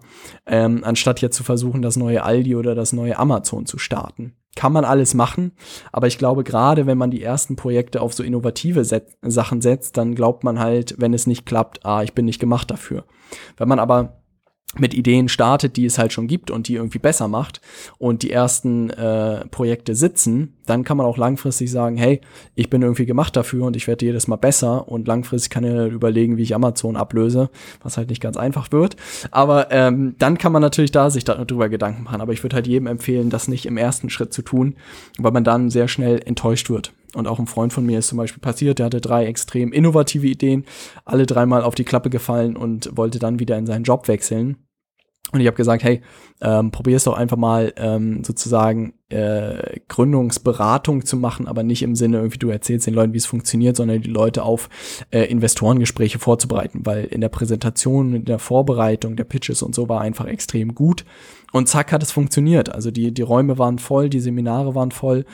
Ähm, 0.48 0.84
anstatt 0.86 1.22
jetzt 1.22 1.36
zu 1.36 1.44
versuchen, 1.44 1.82
das 1.82 1.98
neue 1.98 2.24
Aldi 2.24 2.56
oder 2.56 2.76
das 2.76 2.94
neue 2.94 3.20
Amazon 3.20 3.66
zu 3.66 3.78
starten 3.78 4.36
kann 4.56 4.74
man 4.74 4.86
alles 4.86 5.14
machen, 5.14 5.52
aber 5.92 6.08
ich 6.08 6.18
glaube, 6.18 6.44
gerade 6.44 6.86
wenn 6.86 6.98
man 6.98 7.12
die 7.12 7.22
ersten 7.22 7.56
Projekte 7.56 8.02
auf 8.02 8.14
so 8.14 8.24
innovative 8.24 8.86
Set 8.86 9.18
Sachen 9.22 9.62
setzt, 9.62 9.98
dann 9.98 10.16
glaubt 10.16 10.44
man 10.44 10.60
halt, 10.60 10.96
wenn 10.98 11.14
es 11.14 11.28
nicht 11.28 11.46
klappt, 11.46 11.86
ah, 11.86 12.04
ich 12.04 12.14
bin 12.14 12.26
nicht 12.26 12.40
gemacht 12.40 12.72
dafür. 12.72 13.04
Wenn 13.58 13.68
man 13.68 13.80
aber 13.80 14.22
mit 14.80 14.94
Ideen 14.94 15.30
startet, 15.30 15.78
die 15.78 15.86
es 15.86 15.98
halt 15.98 16.14
schon 16.14 16.28
gibt 16.28 16.52
und 16.52 16.68
die 16.68 16.76
irgendwie 16.76 17.00
besser 17.00 17.28
macht 17.28 17.62
und 17.98 18.24
die 18.24 18.32
ersten 18.32 18.90
äh, 18.90 19.46
Projekte 19.48 19.96
sitzen, 19.96 20.56
dann 20.66 20.84
kann 20.84 20.98
man 20.98 21.06
auch 21.06 21.18
langfristig 21.18 21.72
sagen, 21.72 21.98
hey, 21.98 22.22
ich 22.56 22.70
bin 22.70 22.82
irgendwie 22.82 23.06
gemacht 23.06 23.36
dafür 23.36 23.66
und 23.66 23.76
ich 23.76 23.88
werde 23.88 24.06
jedes 24.06 24.28
Mal 24.28 24.36
besser 24.36 24.88
und 24.88 25.08
langfristig 25.08 25.50
kann 25.50 25.64
ich 25.64 25.94
überlegen, 25.94 26.38
wie 26.38 26.44
ich 26.44 26.56
Amazon 26.56 26.96
ablöse, 26.96 27.50
was 27.84 27.98
halt 27.98 28.10
nicht 28.10 28.22
ganz 28.22 28.38
einfach 28.38 28.72
wird. 28.72 28.96
Aber 29.32 29.72
ähm, 29.72 30.16
dann 30.18 30.38
kann 30.38 30.52
man 30.52 30.62
natürlich 30.62 30.92
da 30.92 31.10
sich 31.10 31.24
darüber 31.24 31.70
Gedanken 31.70 32.04
machen. 32.04 32.22
Aber 32.22 32.34
ich 32.34 32.44
würde 32.44 32.56
halt 32.56 32.68
jedem 32.68 32.88
empfehlen, 32.88 33.30
das 33.30 33.48
nicht 33.48 33.66
im 33.66 33.78
ersten 33.78 34.10
Schritt 34.10 34.34
zu 34.34 34.42
tun, 34.42 34.76
weil 35.18 35.32
man 35.32 35.44
dann 35.44 35.70
sehr 35.70 35.88
schnell 35.88 36.22
enttäuscht 36.26 36.70
wird. 36.70 36.94
Und 37.14 37.28
auch 37.28 37.40
ein 37.40 37.48
Freund 37.48 37.72
von 37.72 37.86
mir 37.86 38.00
ist 38.00 38.08
zum 38.08 38.18
Beispiel 38.18 38.42
passiert, 38.42 38.80
der 38.80 38.88
hatte 38.88 39.00
drei 39.00 39.26
extrem 39.26 39.72
innovative 39.72 40.28
Ideen, 40.28 40.66
alle 41.06 41.26
dreimal 41.26 41.64
auf 41.64 41.74
die 41.74 41.86
Klappe 41.86 42.10
gefallen 42.10 42.58
und 42.58 42.90
wollte 42.98 43.20
dann 43.20 43.40
wieder 43.40 43.58
in 43.58 43.66
seinen 43.66 43.84
Job 43.84 44.10
wechseln 44.10 44.58
und 45.36 45.42
ich 45.42 45.48
habe 45.48 45.58
gesagt, 45.58 45.84
hey, 45.84 46.02
ähm, 46.42 46.72
probier 46.72 46.96
es 46.96 47.04
doch 47.04 47.16
einfach 47.16 47.38
mal 47.38 47.74
ähm, 47.78 48.24
sozusagen 48.24 48.94
äh, 49.10 49.80
Gründungsberatung 49.88 51.06
zu 51.06 51.18
machen, 51.18 51.48
aber 51.48 51.64
nicht 51.64 51.84
im 51.84 51.96
Sinne 51.96 52.18
irgendwie, 52.18 52.40
du 52.40 52.50
erzählst 52.50 52.88
den 52.88 52.94
Leuten, 52.94 53.14
wie 53.14 53.18
es 53.18 53.26
funktioniert, 53.26 53.76
sondern 53.76 54.02
die 54.02 54.10
Leute 54.10 54.44
auf 54.44 54.70
äh, 55.12 55.24
Investorengespräche 55.26 56.20
vorzubereiten, 56.20 56.86
weil 56.86 57.06
in 57.06 57.22
der 57.22 57.30
Präsentation, 57.30 58.16
in 58.16 58.26
der 58.26 58.40
Vorbereitung 58.40 59.16
der 59.16 59.26
Pitches 59.26 59.62
und 59.62 59.76
so 59.76 59.90
war 59.90 60.02
einfach 60.02 60.26
extrem 60.26 60.74
gut. 60.74 61.06
Und 61.52 61.70
zack 61.70 61.92
hat 61.92 62.04
es 62.04 62.12
funktioniert. 62.12 62.74
Also 62.74 62.92
die, 62.92 63.14
die 63.14 63.22
Räume 63.22 63.58
waren 63.58 63.78
voll, 63.78 64.10
die 64.10 64.20
Seminare 64.20 64.74
waren 64.74 64.92
voll 64.92 65.26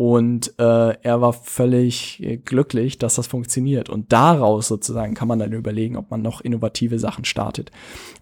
und 0.00 0.58
äh, 0.58 0.94
er 1.02 1.20
war 1.20 1.34
völlig 1.34 2.22
äh, 2.22 2.38
glücklich, 2.38 2.96
dass 2.96 3.16
das 3.16 3.26
funktioniert. 3.26 3.90
Und 3.90 4.14
daraus 4.14 4.66
sozusagen 4.66 5.12
kann 5.12 5.28
man 5.28 5.38
dann 5.38 5.52
überlegen, 5.52 5.98
ob 5.98 6.10
man 6.10 6.22
noch 6.22 6.40
innovative 6.40 6.98
Sachen 6.98 7.26
startet. 7.26 7.70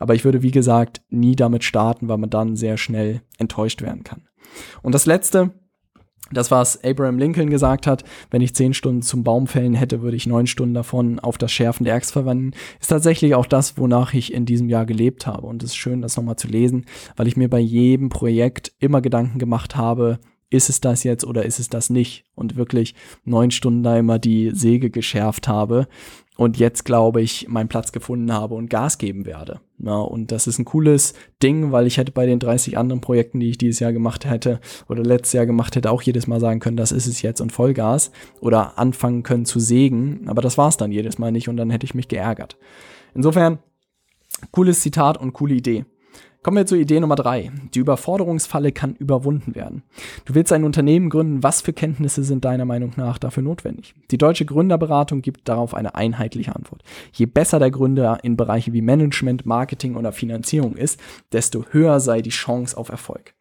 Aber 0.00 0.16
ich 0.16 0.24
würde, 0.24 0.42
wie 0.42 0.50
gesagt, 0.50 1.02
nie 1.08 1.36
damit 1.36 1.62
starten, 1.62 2.08
weil 2.08 2.18
man 2.18 2.30
dann 2.30 2.56
sehr 2.56 2.78
schnell 2.78 3.22
enttäuscht 3.38 3.80
werden 3.80 4.02
kann. 4.02 4.22
Und 4.82 4.92
das 4.92 5.06
Letzte, 5.06 5.52
das, 6.32 6.50
was 6.50 6.82
Abraham 6.82 7.16
Lincoln 7.16 7.48
gesagt 7.48 7.86
hat, 7.86 8.02
wenn 8.32 8.42
ich 8.42 8.56
zehn 8.56 8.74
Stunden 8.74 9.02
zum 9.02 9.22
Baumfällen 9.22 9.74
hätte, 9.74 10.02
würde 10.02 10.16
ich 10.16 10.26
neun 10.26 10.48
Stunden 10.48 10.74
davon 10.74 11.20
auf 11.20 11.38
das 11.38 11.52
Schärfen 11.52 11.84
der 11.84 11.94
Axt 11.94 12.10
verwenden, 12.10 12.54
ist 12.80 12.88
tatsächlich 12.88 13.36
auch 13.36 13.46
das, 13.46 13.78
wonach 13.78 14.14
ich 14.14 14.32
in 14.34 14.46
diesem 14.46 14.68
Jahr 14.68 14.84
gelebt 14.84 15.28
habe. 15.28 15.46
Und 15.46 15.62
es 15.62 15.70
ist 15.70 15.76
schön, 15.76 16.02
das 16.02 16.16
nochmal 16.16 16.34
zu 16.34 16.48
lesen, 16.48 16.86
weil 17.14 17.28
ich 17.28 17.36
mir 17.36 17.48
bei 17.48 17.60
jedem 17.60 18.08
Projekt 18.08 18.72
immer 18.80 19.00
Gedanken 19.00 19.38
gemacht 19.38 19.76
habe, 19.76 20.18
ist 20.50 20.70
es 20.70 20.80
das 20.80 21.04
jetzt 21.04 21.24
oder 21.24 21.44
ist 21.44 21.58
es 21.58 21.68
das 21.68 21.90
nicht? 21.90 22.24
Und 22.34 22.56
wirklich 22.56 22.94
neun 23.24 23.50
Stunden 23.50 23.82
da 23.82 23.98
immer 23.98 24.18
die 24.18 24.50
Säge 24.52 24.90
geschärft 24.90 25.48
habe 25.48 25.88
und 26.38 26.56
jetzt 26.56 26.84
glaube 26.84 27.20
ich 27.20 27.48
meinen 27.48 27.68
Platz 27.68 27.90
gefunden 27.90 28.32
habe 28.32 28.54
und 28.54 28.70
Gas 28.70 28.98
geben 28.98 29.26
werde. 29.26 29.60
Ja, 29.80 29.96
und 29.96 30.30
das 30.30 30.46
ist 30.46 30.60
ein 30.60 30.64
cooles 30.64 31.14
Ding, 31.42 31.72
weil 31.72 31.88
ich 31.88 31.96
hätte 31.96 32.12
bei 32.12 32.26
den 32.26 32.38
30 32.38 32.78
anderen 32.78 33.00
Projekten, 33.00 33.40
die 33.40 33.50
ich 33.50 33.58
dieses 33.58 33.80
Jahr 33.80 33.92
gemacht 33.92 34.24
hätte 34.24 34.60
oder 34.88 35.02
letztes 35.02 35.32
Jahr 35.32 35.46
gemacht 35.46 35.74
hätte, 35.74 35.90
auch 35.90 36.00
jedes 36.00 36.28
Mal 36.28 36.38
sagen 36.38 36.60
können, 36.60 36.76
das 36.76 36.92
ist 36.92 37.08
es 37.08 37.22
jetzt 37.22 37.40
und 37.40 37.50
Vollgas 37.50 38.12
oder 38.40 38.78
anfangen 38.78 39.24
können 39.24 39.46
zu 39.46 39.58
sägen, 39.58 40.28
aber 40.28 40.40
das 40.40 40.56
war 40.56 40.68
es 40.68 40.76
dann 40.76 40.92
jedes 40.92 41.18
Mal 41.18 41.32
nicht 41.32 41.48
und 41.48 41.56
dann 41.56 41.70
hätte 41.70 41.84
ich 41.84 41.94
mich 41.94 42.06
geärgert. 42.06 42.56
Insofern 43.14 43.58
cooles 44.52 44.80
Zitat 44.80 45.18
und 45.18 45.32
coole 45.32 45.54
Idee. 45.54 45.86
Kommen 46.48 46.56
wir 46.56 46.66
zur 46.66 46.78
Idee 46.78 46.98
Nummer 46.98 47.14
drei. 47.14 47.52
Die 47.74 47.78
Überforderungsfalle 47.78 48.72
kann 48.72 48.94
überwunden 48.94 49.54
werden. 49.54 49.82
Du 50.24 50.34
willst 50.34 50.50
ein 50.50 50.64
Unternehmen 50.64 51.10
gründen. 51.10 51.42
Was 51.42 51.60
für 51.60 51.74
Kenntnisse 51.74 52.22
sind 52.22 52.46
deiner 52.46 52.64
Meinung 52.64 52.92
nach 52.96 53.18
dafür 53.18 53.42
notwendig? 53.42 53.94
Die 54.10 54.16
deutsche 54.16 54.46
Gründerberatung 54.46 55.20
gibt 55.20 55.46
darauf 55.46 55.74
eine 55.74 55.94
einheitliche 55.94 56.56
Antwort. 56.56 56.80
Je 57.12 57.26
besser 57.26 57.58
der 57.58 57.70
Gründer 57.70 58.20
in 58.22 58.38
Bereichen 58.38 58.72
wie 58.72 58.80
Management, 58.80 59.44
Marketing 59.44 59.94
oder 59.94 60.10
Finanzierung 60.10 60.74
ist, 60.74 60.98
desto 61.32 61.66
höher 61.70 62.00
sei 62.00 62.22
die 62.22 62.30
Chance 62.30 62.78
auf 62.78 62.88
Erfolg. 62.88 63.34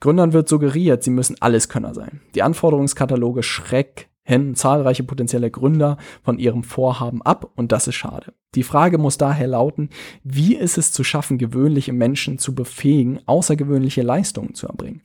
Gründern 0.00 0.34
wird 0.34 0.46
suggeriert, 0.46 1.02
sie 1.02 1.12
müssen 1.12 1.40
Alleskönner 1.40 1.94
sein. 1.94 2.20
Die 2.34 2.42
Anforderungskataloge 2.42 3.42
schreck 3.42 4.09
hängen 4.22 4.54
zahlreiche 4.54 5.02
potenzielle 5.02 5.50
Gründer 5.50 5.96
von 6.22 6.38
ihrem 6.38 6.62
Vorhaben 6.62 7.22
ab 7.22 7.50
und 7.56 7.72
das 7.72 7.88
ist 7.88 7.96
schade. 7.96 8.32
Die 8.56 8.64
Frage 8.64 8.98
muss 8.98 9.16
daher 9.16 9.46
lauten, 9.46 9.90
wie 10.24 10.56
ist 10.56 10.76
es 10.76 10.92
zu 10.92 11.04
schaffen, 11.04 11.38
gewöhnliche 11.38 11.92
Menschen 11.92 12.38
zu 12.38 12.52
befähigen, 12.52 13.20
außergewöhnliche 13.26 14.02
Leistungen 14.02 14.54
zu 14.54 14.66
erbringen? 14.66 15.02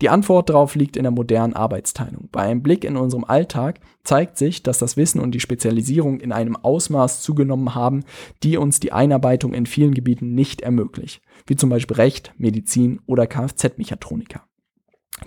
Die 0.00 0.08
Antwort 0.08 0.48
darauf 0.48 0.74
liegt 0.74 0.96
in 0.96 1.04
der 1.04 1.12
modernen 1.12 1.54
Arbeitsteilung. 1.54 2.28
Bei 2.32 2.42
einem 2.42 2.62
Blick 2.62 2.84
in 2.84 2.96
unserem 2.96 3.24
Alltag 3.24 3.78
zeigt 4.02 4.36
sich, 4.36 4.64
dass 4.64 4.78
das 4.78 4.96
Wissen 4.96 5.20
und 5.20 5.32
die 5.32 5.40
Spezialisierung 5.40 6.18
in 6.18 6.32
einem 6.32 6.56
Ausmaß 6.56 7.22
zugenommen 7.22 7.76
haben, 7.76 8.04
die 8.42 8.56
uns 8.56 8.80
die 8.80 8.92
Einarbeitung 8.92 9.54
in 9.54 9.66
vielen 9.66 9.94
Gebieten 9.94 10.34
nicht 10.34 10.62
ermöglicht, 10.62 11.22
wie 11.46 11.54
zum 11.54 11.70
Beispiel 11.70 11.96
Recht, 11.96 12.32
Medizin 12.36 13.00
oder 13.06 13.28
Kfz-Mechatroniker. 13.28 14.47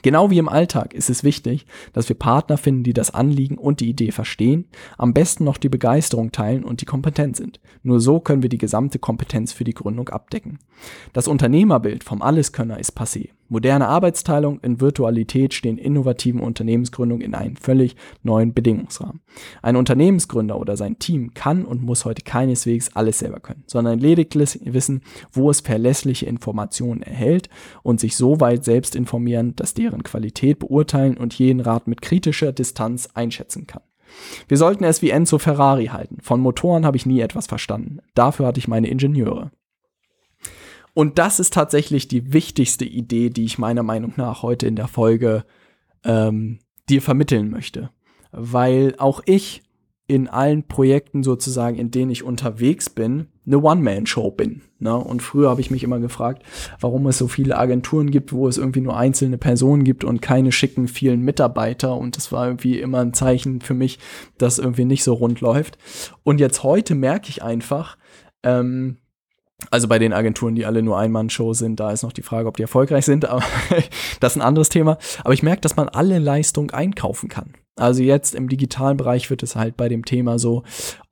Genau 0.01 0.29
wie 0.29 0.38
im 0.38 0.50
Alltag 0.50 0.93
ist 0.93 1.10
es 1.10 1.24
wichtig, 1.24 1.65
dass 1.93 2.10
wir 2.10 2.17
Partner 2.17 2.57
finden, 2.57 2.83
die 2.83 2.93
das 2.93 3.13
Anliegen 3.13 3.57
und 3.57 3.79
die 3.79 3.89
Idee 3.89 4.12
verstehen, 4.12 4.65
am 4.98 5.13
besten 5.13 5.43
noch 5.43 5.57
die 5.57 5.69
Begeisterung 5.69 6.31
teilen 6.31 6.63
und 6.63 6.81
die 6.81 6.86
kompetent 6.86 7.36
sind. 7.36 7.60
Nur 7.83 8.00
so 8.00 8.19
können 8.19 8.41
wir 8.41 8.50
die 8.50 8.57
gesamte 8.57 9.00
Kompetenz 9.00 9.53
für 9.53 9.63
die 9.63 9.74
Gründung 9.74 10.10
abdecken. 10.10 10.60
Das 11.13 11.27
Unternehmerbild 11.27 12.03
vom 12.03 12.21
Alleskönner 12.21 12.79
ist 12.79 12.98
passé. 12.98 13.29
Moderne 13.51 13.89
Arbeitsteilung 13.89 14.62
in 14.62 14.79
Virtualität 14.79 15.53
stehen 15.53 15.77
innovativen 15.77 16.39
Unternehmensgründungen 16.39 17.22
in 17.22 17.36
einem 17.36 17.58
völlig 17.58 17.98
neuen 18.24 18.53
Bedingungsrahmen. 18.53 19.20
Ein 19.62 19.75
Unternehmensgründer 19.75 20.58
oder 20.58 20.77
sein 20.77 21.00
Team 21.00 21.34
kann 21.34 21.65
und 21.65 21.84
muss 21.84 22.05
heute 22.05 22.22
keineswegs 22.22 22.96
alles 22.96 23.20
selber 23.20 23.41
können, 23.41 23.65
sondern 23.67 24.00
lediglich 24.00 24.58
wissen, 24.63 25.01
wo 25.34 25.50
es 25.50 25.60
verlässliche 25.60 26.27
Informationen 26.27 27.01
erhält 27.01 27.50
und 27.84 28.00
sich 28.00 28.15
so 28.15 28.39
weit 28.39 28.63
selbst 28.63 28.96
informieren, 28.96 29.53
dass 29.58 29.74
deren 29.74 30.03
Qualität 30.03 30.60
beurteilen 30.60 31.17
und 31.17 31.34
jeden 31.34 31.60
Rat 31.60 31.89
mit 31.89 32.01
kritischer 32.01 32.53
Distanz 32.53 33.10
einschätzen 33.15 33.67
kann. 33.67 33.84
Wir 34.48 34.55
sollten 34.55 34.86
es 34.86 35.01
wie 35.01 35.10
Enzo 35.10 35.39
Ferrari 35.39 35.88
halten. 35.88 36.20
Von 36.22 36.39
Motoren 36.39 36.86
habe 36.86 36.96
ich 36.96 37.05
nie 37.05 37.20
etwas 37.20 37.48
verstanden. 37.48 38.00
Dafür 38.13 38.46
hatte 38.46 38.60
ich 38.60 38.70
meine 38.70 38.88
Ingenieure. 38.88 39.51
Und 40.93 41.19
das 41.19 41.39
ist 41.39 41.53
tatsächlich 41.53 42.07
die 42.07 42.33
wichtigste 42.33 42.86
Idee, 42.86 43.29
die 43.29 43.45
ich 43.45 43.57
meiner 43.57 43.83
Meinung 43.83 44.13
nach 44.17 44.43
heute 44.43 44.67
in 44.67 44.75
der 44.75 44.88
Folge 44.88 45.45
ähm, 46.03 46.60
dir 46.89 47.01
vermitteln 47.01 47.50
möchte. 47.50 47.91
Weil 48.31 48.95
auch 48.98 49.21
ich 49.25 49.63
in 50.12 50.27
allen 50.27 50.67
Projekten 50.67 51.24
sozusagen, 51.24 51.77
in 51.77 51.89
denen 51.89 52.12
ich 52.12 52.24
unterwegs 52.24 52.89
bin, 52.89 53.27
eine 53.45 53.60
One-Man-Show 53.60 54.31
bin. 54.31 54.62
Ne? 54.77 54.93
Und 54.93 55.21
früher 55.21 55.50
habe 55.50 55.62
ich 55.62 55.71
mich 55.71 55.83
immer 55.83 56.00
gefragt, 56.00 56.43
warum 56.81 57.07
es 57.07 57.17
so 57.17 57.29
viele 57.29 57.57
Agenturen 57.57 58.12
gibt, 58.12 58.33
wo 58.33 58.48
es 58.50 58.57
irgendwie 58.57 58.81
nur 58.81 58.98
einzelne 58.98 59.38
Personen 59.38 59.86
gibt 59.86 60.03
und 60.03 60.21
keine 60.21 60.51
schicken 60.51 60.89
vielen 60.89 61.21
Mitarbeiter. 61.21 61.95
Und 61.95 62.17
das 62.17 62.33
war 62.33 62.45
irgendwie 62.45 62.81
immer 62.81 63.00
ein 63.00 63.13
Zeichen 63.13 63.62
für 63.62 63.74
mich, 63.74 64.00
dass 64.38 64.60
irgendwie 64.60 64.83
nicht 64.83 65.05
so 65.05 65.13
rund 65.13 65.39
läuft. 65.39 65.77
Und 66.24 66.41
jetzt 66.41 66.62
heute 66.63 66.93
merke 66.93 67.29
ich 67.29 67.41
einfach, 67.41 67.98
ähm, 68.43 68.98
also 69.70 69.88
bei 69.88 70.00
den 70.00 70.13
Agenturen, 70.13 70.56
die 70.56 70.65
alle 70.65 70.82
nur 70.82 70.98
Ein-Mann-Show 70.98 71.53
sind, 71.53 71.80
da 71.80 71.91
ist 71.91 72.03
noch 72.03 72.13
die 72.13 72.24
Frage, 72.24 72.48
ob 72.48 72.58
die 72.58 72.63
erfolgreich 72.63 73.06
sind, 73.06 73.25
aber 73.25 73.44
das 74.20 74.34
ist 74.34 74.38
ein 74.38 74.46
anderes 74.46 74.70
Thema. 74.70 74.98
Aber 75.24 75.34
ich 75.34 75.44
merke, 75.44 75.62
dass 75.62 75.75
man 75.75 75.89
alle 75.89 76.20
Leistung 76.20 76.72
einkaufen 76.72 77.30
kann. 77.30 77.53
Also 77.77 78.03
jetzt 78.03 78.36
im 78.36 78.50
digitalen 78.50 78.98
Bereich 78.98 79.30
wird 79.30 79.44
es 79.44 79.56
halt 79.56 79.77
bei 79.77 79.88
dem 79.88 80.03
Thema 80.03 80.38
so 80.39 80.63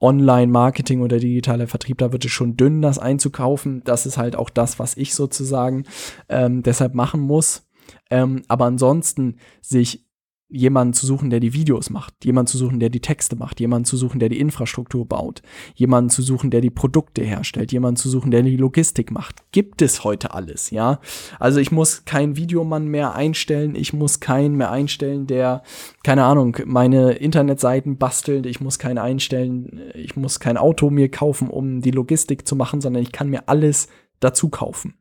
Online-Marketing 0.02 1.02
oder 1.02 1.18
digitaler 1.18 1.68
Vertrieb, 1.68 1.98
da 2.00 2.12
wird 2.12 2.26
es 2.26 2.32
schon 2.32 2.58
dünn, 2.58 2.82
das 2.82 3.00
einzukaufen. 3.00 3.82
Das 3.86 4.06
ist 4.06 4.18
halt 4.18 4.36
auch 4.36 4.50
das, 4.50 4.78
was 4.78 4.98
ich 4.98 5.16
sozusagen 5.16 5.86
ähm, 6.28 6.62
deshalb 6.62 6.96
machen 6.96 7.22
muss. 7.22 7.68
Ähm, 8.12 8.44
aber 8.48 8.66
ansonsten 8.66 9.38
sich 9.62 10.09
jemanden 10.50 10.94
zu 10.94 11.06
suchen, 11.06 11.30
der 11.30 11.40
die 11.40 11.54
Videos 11.54 11.92
macht, 11.92 12.26
jemanden 12.26 12.48
zu 12.48 12.58
suchen, 12.58 12.80
der 12.80 12.90
die 12.90 13.02
Texte 13.02 13.36
macht, 13.36 13.60
jemanden 13.60 13.86
zu 13.86 13.98
suchen, 13.98 14.20
der 14.20 14.30
die 14.30 14.40
Infrastruktur 14.40 15.06
baut, 15.06 15.44
jemanden 15.76 16.10
zu 16.10 16.24
suchen, 16.24 16.50
der 16.50 16.62
die 16.62 16.72
Produkte 16.72 17.22
herstellt, 17.22 17.72
jemanden 17.72 17.98
zu 17.98 18.10
suchen, 18.10 18.32
der 18.32 18.42
die 18.42 18.58
Logistik 18.58 19.12
macht. 19.12 19.44
Gibt 19.52 19.82
es 19.84 20.04
heute 20.04 20.34
alles, 20.34 20.72
ja? 20.72 21.00
Also 21.40 21.60
ich 21.60 21.72
muss 21.72 22.04
keinen 22.06 22.36
Videomann 22.36 22.88
mehr 22.88 23.14
einstellen, 23.14 23.76
ich 23.76 23.94
muss 23.94 24.20
keinen 24.20 24.56
mehr 24.56 24.72
einstellen, 24.72 25.28
der, 25.28 25.62
keine 26.04 26.24
Ahnung, 26.24 26.58
meine 26.66 27.12
Internetseiten 27.14 27.98
bastelt, 27.98 28.48
ich 28.48 28.60
muss 28.60 28.80
keinen 28.80 28.98
einstellen, 28.98 29.82
ich 29.94 30.16
muss 30.16 30.40
kein 30.40 30.58
Auto 30.58 30.90
mir 30.90 31.10
kaufen, 31.10 31.50
um 31.50 31.82
die 31.82 31.92
Logistik 31.92 32.48
zu 32.48 32.56
machen, 32.56 32.82
sondern 32.82 33.04
ich 33.04 33.12
kann 33.12 33.30
mir 33.30 33.48
alles 33.48 33.88
dazu 34.20 34.50
kaufen. 34.50 34.96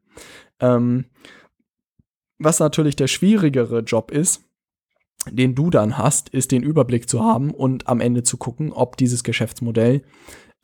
Ähm, 0.61 1.07
was 2.39 2.61
natürlich 2.61 2.97
der 2.97 3.09
schwierigere 3.09 3.81
Job 3.81 4.11
ist, 4.11 4.48
den 5.31 5.55
du 5.55 5.71
dann 5.71 5.99
hast, 5.99 6.29
ist 6.31 6.53
den 6.53 6.63
Überblick 6.63 7.09
zu 7.09 7.23
haben 7.23 7.51
und 7.51 7.89
am 7.89 8.01
Ende 8.01 8.23
zu 8.23 8.37
gucken, 8.37 8.73
ob 8.73 8.97
dieses 8.97 9.25
Geschäftsmodell 9.25 10.03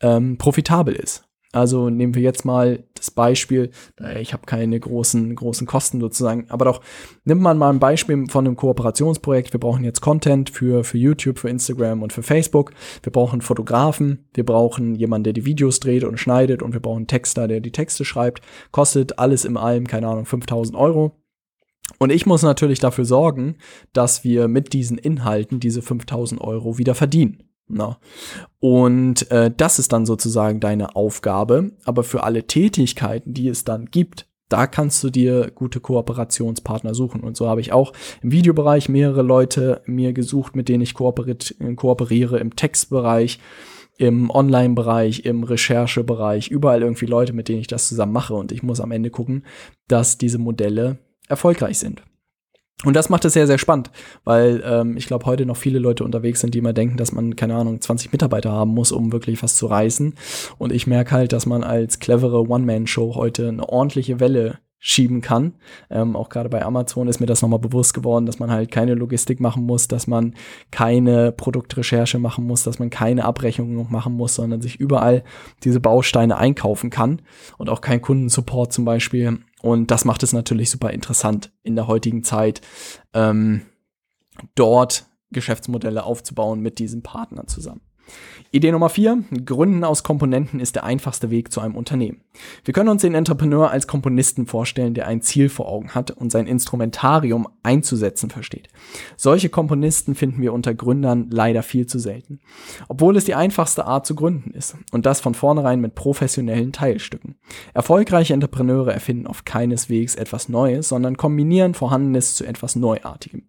ähm, 0.01 0.37
profitabel 0.37 0.95
ist. 0.95 1.25
Also 1.55 1.89
nehmen 1.89 2.15
wir 2.15 2.21
jetzt 2.21 2.43
mal 2.43 2.83
das 2.95 3.11
Beispiel, 3.11 3.71
ich 4.19 4.33
habe 4.33 4.45
keine 4.45 4.77
großen, 4.77 5.33
großen 5.35 5.65
Kosten 5.65 6.01
sozusagen, 6.01 6.47
aber 6.49 6.65
doch 6.65 6.81
nimmt 7.23 7.41
man 7.41 7.57
mal 7.57 7.69
ein 7.69 7.79
Beispiel 7.79 8.25
von 8.27 8.45
einem 8.45 8.57
Kooperationsprojekt. 8.57 9.53
Wir 9.53 9.59
brauchen 9.61 9.85
jetzt 9.85 10.01
Content 10.01 10.49
für, 10.49 10.83
für 10.83 10.97
YouTube, 10.97 11.39
für 11.39 11.49
Instagram 11.49 12.03
und 12.03 12.11
für 12.11 12.23
Facebook. 12.23 12.73
Wir 13.03 13.13
brauchen 13.13 13.39
Fotografen, 13.39 14.27
wir 14.33 14.45
brauchen 14.45 14.95
jemanden, 14.95 15.23
der 15.25 15.33
die 15.33 15.45
Videos 15.45 15.79
dreht 15.79 16.03
und 16.03 16.19
schneidet 16.19 16.61
und 16.61 16.73
wir 16.73 16.81
brauchen 16.81 16.97
einen 16.97 17.07
Texter, 17.07 17.47
der 17.47 17.61
die 17.61 17.71
Texte 17.71 18.03
schreibt. 18.03 18.41
Kostet 18.71 19.17
alles 19.17 19.45
im 19.45 19.55
allem, 19.55 19.87
keine 19.87 20.09
Ahnung, 20.09 20.25
5000 20.25 20.77
Euro. 20.77 21.13
Und 21.99 22.11
ich 22.11 22.25
muss 22.25 22.43
natürlich 22.43 22.79
dafür 22.79 23.05
sorgen, 23.05 23.57
dass 23.93 24.23
wir 24.23 24.47
mit 24.47 24.73
diesen 24.73 24.97
Inhalten 24.97 25.59
diese 25.59 25.81
5000 25.81 26.41
Euro 26.41 26.77
wieder 26.77 26.95
verdienen. 26.95 27.43
Na. 27.67 27.97
Und 28.59 29.29
äh, 29.31 29.51
das 29.55 29.79
ist 29.79 29.91
dann 29.91 30.05
sozusagen 30.05 30.59
deine 30.59 30.95
Aufgabe. 30.95 31.71
Aber 31.83 32.03
für 32.03 32.23
alle 32.23 32.45
Tätigkeiten, 32.45 33.33
die 33.33 33.47
es 33.47 33.63
dann 33.63 33.85
gibt, 33.85 34.27
da 34.49 34.67
kannst 34.67 35.03
du 35.03 35.09
dir 35.09 35.51
gute 35.53 35.79
Kooperationspartner 35.79 36.93
suchen. 36.93 37.21
Und 37.21 37.35
so 37.35 37.47
habe 37.47 37.61
ich 37.61 37.73
auch 37.73 37.93
im 38.21 38.31
Videobereich 38.31 38.89
mehrere 38.89 39.23
Leute 39.23 39.81
mir 39.85 40.13
gesucht, 40.13 40.55
mit 40.55 40.69
denen 40.69 40.83
ich 40.83 40.93
kooperiere 40.93 42.37
im 42.37 42.55
Textbereich, 42.55 43.39
im 43.97 44.29
Online-Bereich, 44.29 45.25
im 45.25 45.43
Recherchebereich, 45.43 46.49
überall 46.49 46.83
irgendwie 46.83 47.05
Leute, 47.05 47.33
mit 47.33 47.47
denen 47.47 47.61
ich 47.61 47.67
das 47.67 47.87
zusammen 47.87 48.13
mache. 48.13 48.35
Und 48.35 48.51
ich 48.51 48.61
muss 48.61 48.81
am 48.81 48.91
Ende 48.91 49.09
gucken, 49.09 49.45
dass 49.87 50.19
diese 50.19 50.37
Modelle 50.37 50.99
erfolgreich 51.27 51.79
sind. 51.79 52.03
Und 52.83 52.95
das 52.95 53.09
macht 53.09 53.23
es 53.23 53.33
sehr, 53.33 53.47
sehr 53.47 53.57
spannend, 53.57 53.89
weil 54.25 54.61
ähm, 54.65 54.97
ich 54.97 55.07
glaube, 55.07 55.25
heute 55.25 55.45
noch 55.45 55.55
viele 55.55 55.79
Leute 55.79 56.03
unterwegs 56.03 56.41
sind, 56.41 56.53
die 56.53 56.59
immer 56.59 56.73
denken, 56.73 56.97
dass 56.97 57.13
man, 57.13 57.35
keine 57.35 57.55
Ahnung, 57.55 57.79
20 57.79 58.11
Mitarbeiter 58.11 58.51
haben 58.51 58.71
muss, 58.71 58.91
um 58.91 59.13
wirklich 59.13 59.41
was 59.41 59.55
zu 59.55 59.67
reißen. 59.67 60.13
Und 60.57 60.73
ich 60.73 60.85
merke 60.85 61.11
halt, 61.11 61.31
dass 61.31 61.45
man 61.45 61.63
als 61.63 61.99
clevere 61.99 62.47
One-Man-Show 62.47 63.15
heute 63.15 63.47
eine 63.47 63.67
ordentliche 63.69 64.19
Welle 64.19 64.59
schieben 64.87 65.21
kann. 65.21 65.55
Ähm, 65.89 66.15
auch 66.15 66.29
gerade 66.29 66.47
bei 66.47 66.63
Amazon 66.63 67.07
ist 67.07 67.19
mir 67.19 67.25
das 67.25 67.41
nochmal 67.41 67.57
bewusst 67.57 67.95
geworden, 67.95 68.27
dass 68.27 68.37
man 68.37 68.51
halt 68.51 68.69
keine 68.69 68.93
Logistik 68.93 69.39
machen 69.39 69.65
muss, 69.65 69.87
dass 69.87 70.05
man 70.05 70.35
keine 70.69 71.31
Produktrecherche 71.31 72.19
machen 72.19 72.45
muss, 72.45 72.61
dass 72.61 72.77
man 72.77 72.91
keine 72.91 73.25
Abrechnungen 73.25 73.87
machen 73.89 74.13
muss, 74.13 74.35
sondern 74.35 74.61
sich 74.61 74.79
überall 74.79 75.23
diese 75.63 75.79
Bausteine 75.79 76.37
einkaufen 76.37 76.91
kann 76.91 77.23
und 77.57 77.67
auch 77.67 77.81
kein 77.81 77.99
Kundensupport 77.99 78.71
zum 78.71 78.85
Beispiel 78.85 79.39
und 79.63 79.89
das 79.89 80.05
macht 80.05 80.21
es 80.21 80.33
natürlich 80.33 80.69
super 80.69 80.91
interessant 80.91 81.51
in 81.63 81.75
der 81.75 81.87
heutigen 81.87 82.23
Zeit. 82.23 82.61
Ähm, 83.15 83.63
dort 84.53 85.07
Geschäftsmodelle 85.31 86.03
aufzubauen 86.03 86.59
mit 86.59 86.77
diesen 86.77 87.01
Partnern 87.01 87.47
zusammen. 87.47 87.81
Idee 88.51 88.71
Nummer 88.71 88.89
vier: 88.89 89.23
Gründen 89.45 89.83
aus 89.83 90.03
Komponenten 90.03 90.59
ist 90.59 90.75
der 90.75 90.85
einfachste 90.85 91.29
Weg 91.29 91.51
zu 91.51 91.59
einem 91.59 91.75
Unternehmen. 91.75 92.21
Wir 92.63 92.73
können 92.73 92.89
uns 92.89 93.01
den 93.01 93.15
Entrepreneur 93.15 93.69
als 93.69 93.87
Komponisten 93.87 94.45
vorstellen, 94.45 94.93
der 94.93 95.07
ein 95.07 95.21
Ziel 95.21 95.49
vor 95.49 95.67
Augen 95.67 95.93
hat 95.95 96.11
und 96.11 96.31
sein 96.31 96.47
Instrumentarium 96.47 97.47
einzusetzen 97.63 98.29
versteht. 98.29 98.69
Solche 99.17 99.49
Komponisten 99.49 100.15
finden 100.15 100.41
wir 100.41 100.53
unter 100.53 100.73
Gründern 100.73 101.29
leider 101.31 101.63
viel 101.63 101.85
zu 101.85 101.99
selten. 101.99 102.39
Obwohl 102.87 103.17
es 103.17 103.25
die 103.25 103.35
einfachste 103.35 103.85
Art 103.85 104.05
zu 104.05 104.15
gründen 104.15 104.51
ist. 104.51 104.75
Und 104.91 105.05
das 105.05 105.19
von 105.19 105.33
vornherein 105.33 105.81
mit 105.81 105.95
professionellen 105.95 106.71
Teilstücken. 106.71 107.35
Erfolgreiche 107.73 108.33
Entrepreneure 108.33 108.93
erfinden 108.93 109.27
oft 109.27 109.45
keineswegs 109.45 110.15
etwas 110.15 110.49
Neues, 110.49 110.89
sondern 110.89 111.17
kombinieren 111.17 111.73
Vorhandenes 111.73 112.35
zu 112.35 112.45
etwas 112.45 112.75
Neuartigem. 112.75 113.43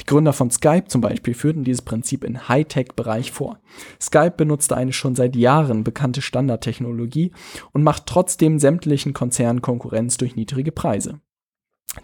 Die 0.00 0.06
Gründer 0.06 0.32
von 0.32 0.50
Skype 0.50 0.84
zum 0.88 1.00
Beispiel 1.00 1.34
führten 1.34 1.64
dieses 1.64 1.82
Prinzip 1.82 2.24
in 2.24 2.48
Hightech-Bereich 2.48 3.32
vor. 3.32 3.58
Skype 4.00 4.34
benutzte 4.36 4.76
eine 4.76 4.92
schon 4.92 5.14
seit 5.14 5.36
Jahren 5.36 5.84
bekannte 5.84 6.22
Standardtechnologie 6.22 7.32
und 7.72 7.82
macht 7.82 8.06
trotzdem 8.06 8.58
sämtlichen 8.58 9.12
Konzernen 9.12 9.62
Konkurrenz 9.62 10.16
durch 10.16 10.36
niedrige 10.36 10.72
Preise. 10.72 11.20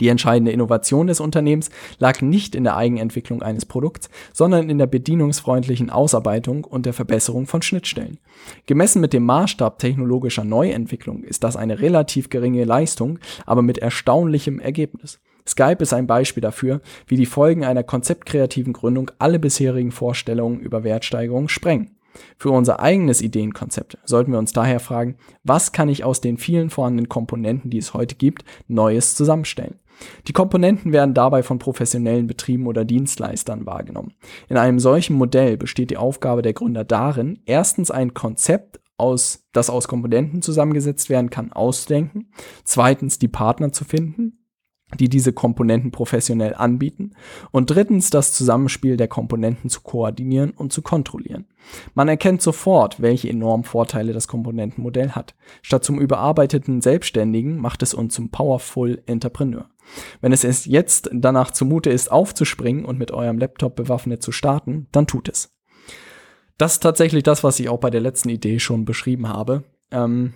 Die 0.01 0.09
entscheidende 0.09 0.53
Innovation 0.53 1.07
des 1.07 1.19
Unternehmens 1.19 1.71
lag 1.99 2.21
nicht 2.21 2.55
in 2.55 2.65
der 2.65 2.77
Eigenentwicklung 2.77 3.43
eines 3.43 3.65
Produkts, 3.65 4.11
sondern 4.35 4.69
in 4.69 4.77
der 4.77 4.87
bedienungsfreundlichen 4.87 5.89
Ausarbeitung 5.89 6.65
und 6.65 6.85
der 6.85 6.93
Verbesserung 6.93 7.47
von 7.47 7.63
Schnittstellen. 7.63 8.19
Gemessen 8.67 9.01
mit 9.01 9.15
dem 9.15 9.25
Maßstab 9.25 9.79
technologischer 9.79 10.45
Neuentwicklung 10.45 11.25
ist 11.25 11.43
das 11.43 11.57
eine 11.57 11.81
relativ 11.81 12.29
geringe 12.29 12.65
Leistung, 12.65 13.19
aber 13.47 13.63
mit 13.63 13.79
erstaunlichem 13.79 14.61
Ergebnis. 14.61 15.21
Skype 15.49 15.83
ist 15.83 15.93
ein 15.93 16.07
Beispiel 16.07 16.41
dafür, 16.41 16.81
wie 17.07 17.17
die 17.17 17.27
Folgen 17.27 17.65
einer 17.65 17.83
konzeptkreativen 17.83 18.73
Gründung 18.73 19.11
alle 19.19 19.39
bisherigen 19.39 19.93
Vorstellungen 19.93 20.61
über 20.61 20.85
Wertsteigerung 20.85 21.49
sprengen. 21.49 21.97
Für 22.37 22.51
unser 22.51 22.81
eigenes 22.81 23.23
Ideenkonzept 23.23 23.99
sollten 24.05 24.33
wir 24.33 24.39
uns 24.39 24.53
daher 24.53 24.81
fragen, 24.81 25.17
was 25.45 25.73
kann 25.73 25.89
ich 25.89 26.05
aus 26.05 26.21
den 26.21 26.39
vielen 26.39 26.71
vorhandenen 26.71 27.09
Komponenten, 27.09 27.71
die 27.71 27.79
es 27.79 27.95
heute 27.95 28.17
gibt, 28.17 28.45
Neues 28.67 29.15
zusammenstellen? 29.15 29.79
Die 30.27 30.33
Komponenten 30.33 30.93
werden 30.93 31.15
dabei 31.15 31.43
von 31.43 31.59
professionellen 31.59 32.27
Betrieben 32.27 32.67
oder 32.67 32.85
Dienstleistern 32.85 33.67
wahrgenommen. 33.67 34.15
In 34.49 34.57
einem 34.57 34.79
solchen 34.79 35.17
Modell 35.17 35.57
besteht 35.57 35.91
die 35.91 35.97
Aufgabe 35.97 36.43
der 36.43 36.53
Gründer 36.53 36.85
darin, 36.85 37.41
erstens 37.47 37.91
ein 37.91 38.15
Konzept 38.15 38.81
aus, 38.97 39.49
das 39.53 39.71
aus 39.71 39.89
Komponenten 39.89 40.43
zusammengesetzt 40.43 41.09
werden 41.09 41.31
kann, 41.31 41.53
auszudenken, 41.53 42.31
zweitens 42.65 43.19
die 43.19 43.29
Partner 43.29 43.73
zu 43.73 43.85
finden, 43.85 44.39
die 44.99 45.09
diese 45.09 45.33
Komponenten 45.33 45.91
professionell 45.91 46.55
anbieten 46.55 47.13
und 47.51 47.71
drittens 47.71 48.11
das 48.11 48.33
Zusammenspiel 48.33 48.97
der 48.97 49.09
Komponenten 49.09 49.69
zu 49.69 49.83
koordinieren 49.83 50.51
und 50.51 50.73
zu 50.73 50.83
kontrollieren. 50.83 51.47
Man 51.95 52.09
erkennt 52.09 52.41
sofort, 52.41 53.01
welche 53.01 53.29
enormen 53.29 53.65
Vorteile 53.65 54.13
das 54.13 54.29
Komponentenmodell 54.29 55.11
hat. 55.11 55.35
Statt 55.61 55.85
zum 55.85 56.01
überarbeiteten 56.01 56.81
Selbstständigen 56.81 57.59
macht 57.59 57.83
es 57.83 57.93
uns 57.93 58.15
zum 58.15 58.31
Powerful 58.31 59.03
Entrepreneur. 59.07 59.69
Wenn 60.21 60.33
es 60.33 60.45
erst 60.45 60.67
jetzt 60.67 61.11
danach 61.13 61.51
zumute 61.51 61.91
ist, 61.91 62.11
aufzuspringen 62.11 62.85
und 62.85 62.99
mit 62.99 63.11
eurem 63.11 63.39
Laptop 63.39 63.77
bewaffnet 63.77 64.23
zu 64.23 64.33
starten, 64.33 64.87
dann 64.93 65.07
tut 65.07 65.29
es. 65.29 65.55
Das 66.57 66.75
ist 66.75 66.83
tatsächlich 66.83 67.23
das, 67.23 67.45
was 67.45 67.61
ich 67.61 67.69
auch 67.69 67.79
bei 67.79 67.91
der 67.91 68.01
letzten 68.01 68.29
Idee 68.29 68.59
schon 68.59 68.85
beschrieben 68.85 69.29
habe. 69.29 69.65
Ähm, 69.91 70.35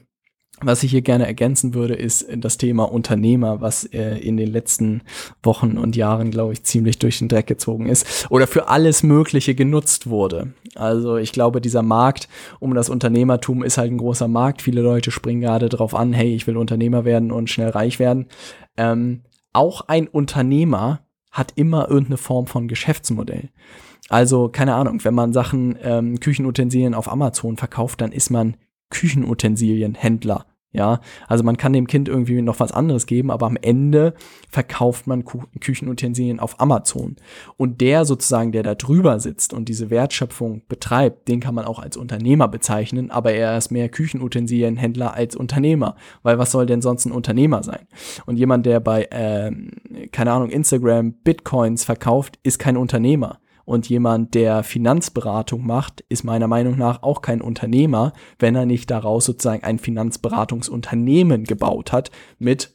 was 0.62 0.82
ich 0.82 0.90
hier 0.90 1.02
gerne 1.02 1.26
ergänzen 1.26 1.74
würde, 1.74 1.94
ist 1.94 2.26
das 2.36 2.56
Thema 2.56 2.84
Unternehmer, 2.84 3.60
was 3.60 3.84
äh, 3.84 4.18
in 4.18 4.36
den 4.36 4.50
letzten 4.50 5.02
Wochen 5.42 5.78
und 5.78 5.96
Jahren, 5.96 6.30
glaube 6.30 6.52
ich, 6.52 6.64
ziemlich 6.64 6.98
durch 6.98 7.18
den 7.18 7.28
Dreck 7.28 7.46
gezogen 7.46 7.88
ist 7.88 8.26
oder 8.30 8.46
für 8.46 8.68
alles 8.68 9.02
Mögliche 9.02 9.54
genutzt 9.54 10.08
wurde. 10.08 10.52
Also 10.74 11.16
ich 11.16 11.32
glaube, 11.32 11.60
dieser 11.60 11.82
Markt 11.82 12.28
um 12.60 12.74
das 12.74 12.88
Unternehmertum 12.88 13.62
ist 13.62 13.78
halt 13.78 13.92
ein 13.92 13.98
großer 13.98 14.28
Markt. 14.28 14.62
Viele 14.62 14.80
Leute 14.80 15.10
springen 15.10 15.40
gerade 15.40 15.68
drauf 15.68 15.94
an, 15.94 16.12
hey, 16.12 16.34
ich 16.34 16.46
will 16.46 16.56
Unternehmer 16.56 17.04
werden 17.04 17.32
und 17.32 17.50
schnell 17.50 17.70
reich 17.70 17.98
werden. 17.98 18.26
Ähm, 18.76 19.22
auch 19.52 19.82
ein 19.88 20.08
Unternehmer 20.08 21.00
hat 21.30 21.52
immer 21.56 21.88
irgendeine 21.88 22.18
Form 22.18 22.46
von 22.46 22.68
Geschäftsmodell. 22.68 23.50
Also, 24.08 24.48
keine 24.48 24.74
Ahnung, 24.74 25.02
wenn 25.04 25.14
man 25.14 25.32
Sachen, 25.32 25.78
ähm, 25.82 26.20
Küchenutensilien 26.20 26.94
auf 26.94 27.10
Amazon 27.10 27.56
verkauft, 27.56 28.00
dann 28.00 28.12
ist 28.12 28.30
man 28.30 28.56
Küchenutensilienhändler. 28.90 30.46
Ja, 30.74 31.00
also 31.28 31.44
man 31.44 31.58
kann 31.58 31.74
dem 31.74 31.86
Kind 31.86 32.08
irgendwie 32.08 32.40
noch 32.40 32.58
was 32.58 32.72
anderes 32.72 33.04
geben, 33.06 33.30
aber 33.30 33.44
am 33.46 33.58
Ende 33.60 34.14
verkauft 34.48 35.06
man 35.06 35.24
Kü 35.26 35.40
Küchenutensilien 35.60 36.40
auf 36.40 36.60
Amazon. 36.60 37.16
Und 37.58 37.82
der 37.82 38.06
sozusagen, 38.06 38.52
der 38.52 38.62
da 38.62 38.74
drüber 38.74 39.20
sitzt 39.20 39.52
und 39.52 39.68
diese 39.68 39.90
Wertschöpfung 39.90 40.62
betreibt, 40.68 41.28
den 41.28 41.40
kann 41.40 41.54
man 41.54 41.66
auch 41.66 41.78
als 41.78 41.98
Unternehmer 41.98 42.48
bezeichnen, 42.48 43.10
aber 43.10 43.32
er 43.32 43.58
ist 43.58 43.70
mehr 43.70 43.90
Küchenutensilienhändler 43.90 45.12
als 45.12 45.36
Unternehmer, 45.36 45.94
weil 46.22 46.38
was 46.38 46.52
soll 46.52 46.64
denn 46.64 46.80
sonst 46.80 47.04
ein 47.04 47.12
Unternehmer 47.12 47.62
sein? 47.62 47.86
Und 48.24 48.38
jemand, 48.38 48.64
der 48.64 48.80
bei, 48.80 49.04
äh, 49.04 49.52
keine 50.10 50.32
Ahnung, 50.32 50.48
Instagram 50.48 51.12
Bitcoins 51.12 51.84
verkauft, 51.84 52.38
ist 52.42 52.58
kein 52.58 52.78
Unternehmer. 52.78 53.40
Und 53.64 53.88
jemand, 53.88 54.34
der 54.34 54.62
Finanzberatung 54.62 55.66
macht, 55.66 56.04
ist 56.08 56.24
meiner 56.24 56.48
Meinung 56.48 56.76
nach 56.76 57.02
auch 57.02 57.22
kein 57.22 57.40
Unternehmer, 57.40 58.12
wenn 58.38 58.54
er 58.54 58.66
nicht 58.66 58.90
daraus 58.90 59.24
sozusagen 59.24 59.64
ein 59.64 59.78
Finanzberatungsunternehmen 59.78 61.44
gebaut 61.44 61.92
hat 61.92 62.10
mit 62.38 62.72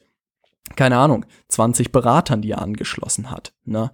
keine 0.75 0.97
Ahnung, 0.97 1.25
20 1.47 1.91
Beratern, 1.91 2.41
die 2.41 2.51
er 2.51 2.61
angeschlossen 2.61 3.31
hat. 3.31 3.53
Ne? 3.63 3.91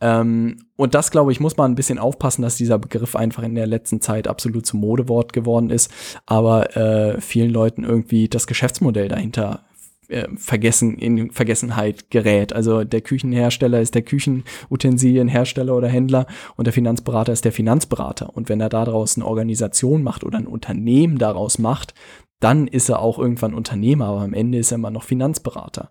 Ähm, 0.00 0.58
und 0.76 0.94
das, 0.94 1.10
glaube 1.10 1.32
ich, 1.32 1.40
muss 1.40 1.56
man 1.56 1.72
ein 1.72 1.74
bisschen 1.74 1.98
aufpassen, 1.98 2.42
dass 2.42 2.56
dieser 2.56 2.78
Begriff 2.78 3.16
einfach 3.16 3.42
in 3.42 3.54
der 3.54 3.66
letzten 3.66 4.00
Zeit 4.00 4.28
absolut 4.28 4.64
zum 4.64 4.80
Modewort 4.80 5.32
geworden 5.32 5.70
ist, 5.70 5.90
aber 6.26 6.76
äh, 6.76 7.20
vielen 7.20 7.50
Leuten 7.50 7.84
irgendwie 7.84 8.28
das 8.28 8.46
Geschäftsmodell 8.46 9.08
dahinter 9.08 9.64
äh, 10.12 10.28
vergessen, 10.36 10.96
in 10.98 11.30
Vergessenheit 11.30 12.10
gerät. 12.10 12.52
Also 12.52 12.84
der 12.84 13.00
Küchenhersteller 13.00 13.80
ist 13.80 13.94
der 13.94 14.02
Küchenutensilienhersteller 14.02 15.74
oder 15.74 15.88
Händler 15.88 16.26
und 16.56 16.66
der 16.66 16.72
Finanzberater 16.72 17.32
ist 17.32 17.44
der 17.44 17.52
Finanzberater. 17.52 18.36
Und 18.36 18.48
wenn 18.48 18.60
er 18.60 18.68
daraus 18.68 19.16
eine 19.16 19.26
Organisation 19.26 20.02
macht 20.02 20.24
oder 20.24 20.38
ein 20.38 20.46
Unternehmen 20.46 21.18
daraus 21.18 21.58
macht, 21.58 21.94
dann 22.42 22.66
ist 22.66 22.88
er 22.88 22.98
auch 22.98 23.18
irgendwann 23.18 23.54
Unternehmer, 23.54 24.06
aber 24.06 24.22
am 24.22 24.34
Ende 24.34 24.58
ist 24.58 24.72
er 24.72 24.76
immer 24.76 24.90
noch 24.90 25.04
Finanzberater. 25.04 25.90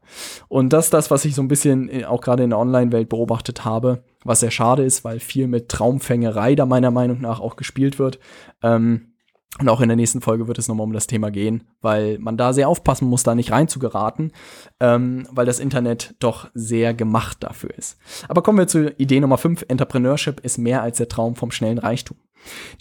Und 0.49 0.73
das 0.73 0.85
ist 0.85 0.93
das, 0.93 1.09
was 1.09 1.23
ich 1.23 1.33
so 1.33 1.41
ein 1.41 1.47
bisschen 1.47 1.89
äh, 1.89 2.05
auch 2.05 2.21
gerade 2.21 2.43
in 2.43 2.49
der 2.49 2.59
Online-Welt 2.59 3.07
beobachtet 3.07 3.63
habe, 3.63 4.03
was 4.23 4.41
sehr 4.41 4.51
schade 4.51 4.83
ist, 4.83 5.05
weil 5.05 5.19
viel 5.19 5.47
mit 5.47 5.69
Traumfängerei 5.69 6.55
da 6.55 6.65
meiner 6.65 6.91
Meinung 6.91 7.21
nach 7.21 7.39
auch 7.39 7.55
gespielt 7.55 7.99
wird. 7.99 8.19
Ähm, 8.61 9.10
und 9.59 9.67
auch 9.67 9.81
in 9.81 9.89
der 9.89 9.97
nächsten 9.97 10.21
Folge 10.21 10.47
wird 10.47 10.57
es 10.57 10.67
nochmal 10.67 10.85
um 10.85 10.93
das 10.93 11.07
Thema 11.07 11.29
gehen, 11.29 11.65
weil 11.81 12.17
man 12.19 12.37
da 12.37 12.53
sehr 12.53 12.69
aufpassen 12.69 13.07
muss, 13.07 13.23
da 13.23 13.35
nicht 13.35 13.51
reinzugeraten, 13.51 14.31
ähm, 14.79 15.27
weil 15.29 15.45
das 15.45 15.59
Internet 15.59 16.15
doch 16.19 16.49
sehr 16.53 16.93
gemacht 16.93 17.37
dafür 17.41 17.71
ist. 17.77 17.97
Aber 18.29 18.41
kommen 18.41 18.59
wir 18.59 18.67
zu 18.67 18.91
Idee 18.91 19.19
Nummer 19.19 19.37
5. 19.37 19.65
Entrepreneurship 19.67 20.39
ist 20.39 20.57
mehr 20.57 20.81
als 20.81 20.97
der 20.97 21.09
Traum 21.09 21.35
vom 21.35 21.51
schnellen 21.51 21.79
Reichtum. 21.79 22.17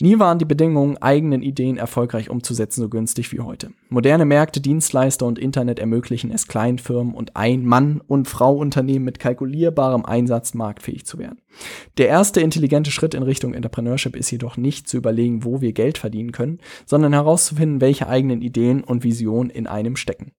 Nie 0.01 0.18
waren 0.18 0.38
die 0.38 0.44
Bedingungen, 0.44 0.96
eigenen 0.99 1.42
Ideen 1.42 1.77
erfolgreich 1.77 2.31
umzusetzen, 2.31 2.83
so 2.83 2.88
günstig 2.88 3.33
wie 3.33 3.40
heute. 3.40 3.70
Moderne 3.88 4.25
Märkte, 4.25 4.61
Dienstleister 4.61 5.27
und 5.27 5.38
Internet 5.38 5.79
ermöglichen 5.79 6.31
es 6.31 6.49
Kleinfirmen 6.49 7.14
und 7.14 7.37
Ein-Mann- 7.37 8.01
und 8.07 8.29
Frau-Unternehmen 8.29 9.05
mit 9.05 9.18
kalkulierbarem 9.18 10.05
Einsatz 10.05 10.55
marktfähig 10.55 11.05
zu 11.07 11.18
werden. 11.18 11.40
Der 11.99 12.09
erste 12.09 12.40
intelligente 12.40 12.90
Schritt 12.90 13.14
in 13.14 13.23
Richtung 13.23 13.55
Entrepreneurship 13.55 14.16
ist 14.16 14.31
jedoch 14.31 14.57
nicht 14.57 14.88
zu 14.88 14.96
überlegen, 14.96 15.44
wo 15.44 15.61
wir 15.61 15.73
Geld 15.73 15.99
verdienen 15.99 16.33
können, 16.33 16.61
sondern 16.87 17.12
herauszufinden, 17.12 17.81
welche 17.81 18.09
eigenen 18.09 18.42
Ideen 18.42 18.83
und 18.83 19.05
Visionen 19.05 19.51
in 19.51 19.66
einem 19.66 19.96
stecken. 19.96 20.33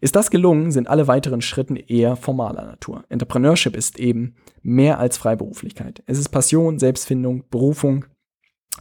Ist 0.00 0.16
das 0.16 0.30
gelungen, 0.30 0.70
sind 0.70 0.88
alle 0.88 1.08
weiteren 1.08 1.42
Schritte 1.42 1.76
eher 1.76 2.16
formaler 2.16 2.64
Natur. 2.64 3.04
Entrepreneurship 3.08 3.76
ist 3.76 3.98
eben 3.98 4.34
mehr 4.62 4.98
als 4.98 5.18
Freiberuflichkeit. 5.18 6.02
Es 6.06 6.18
ist 6.18 6.30
Passion, 6.30 6.78
Selbstfindung, 6.78 7.44
Berufung, 7.50 8.06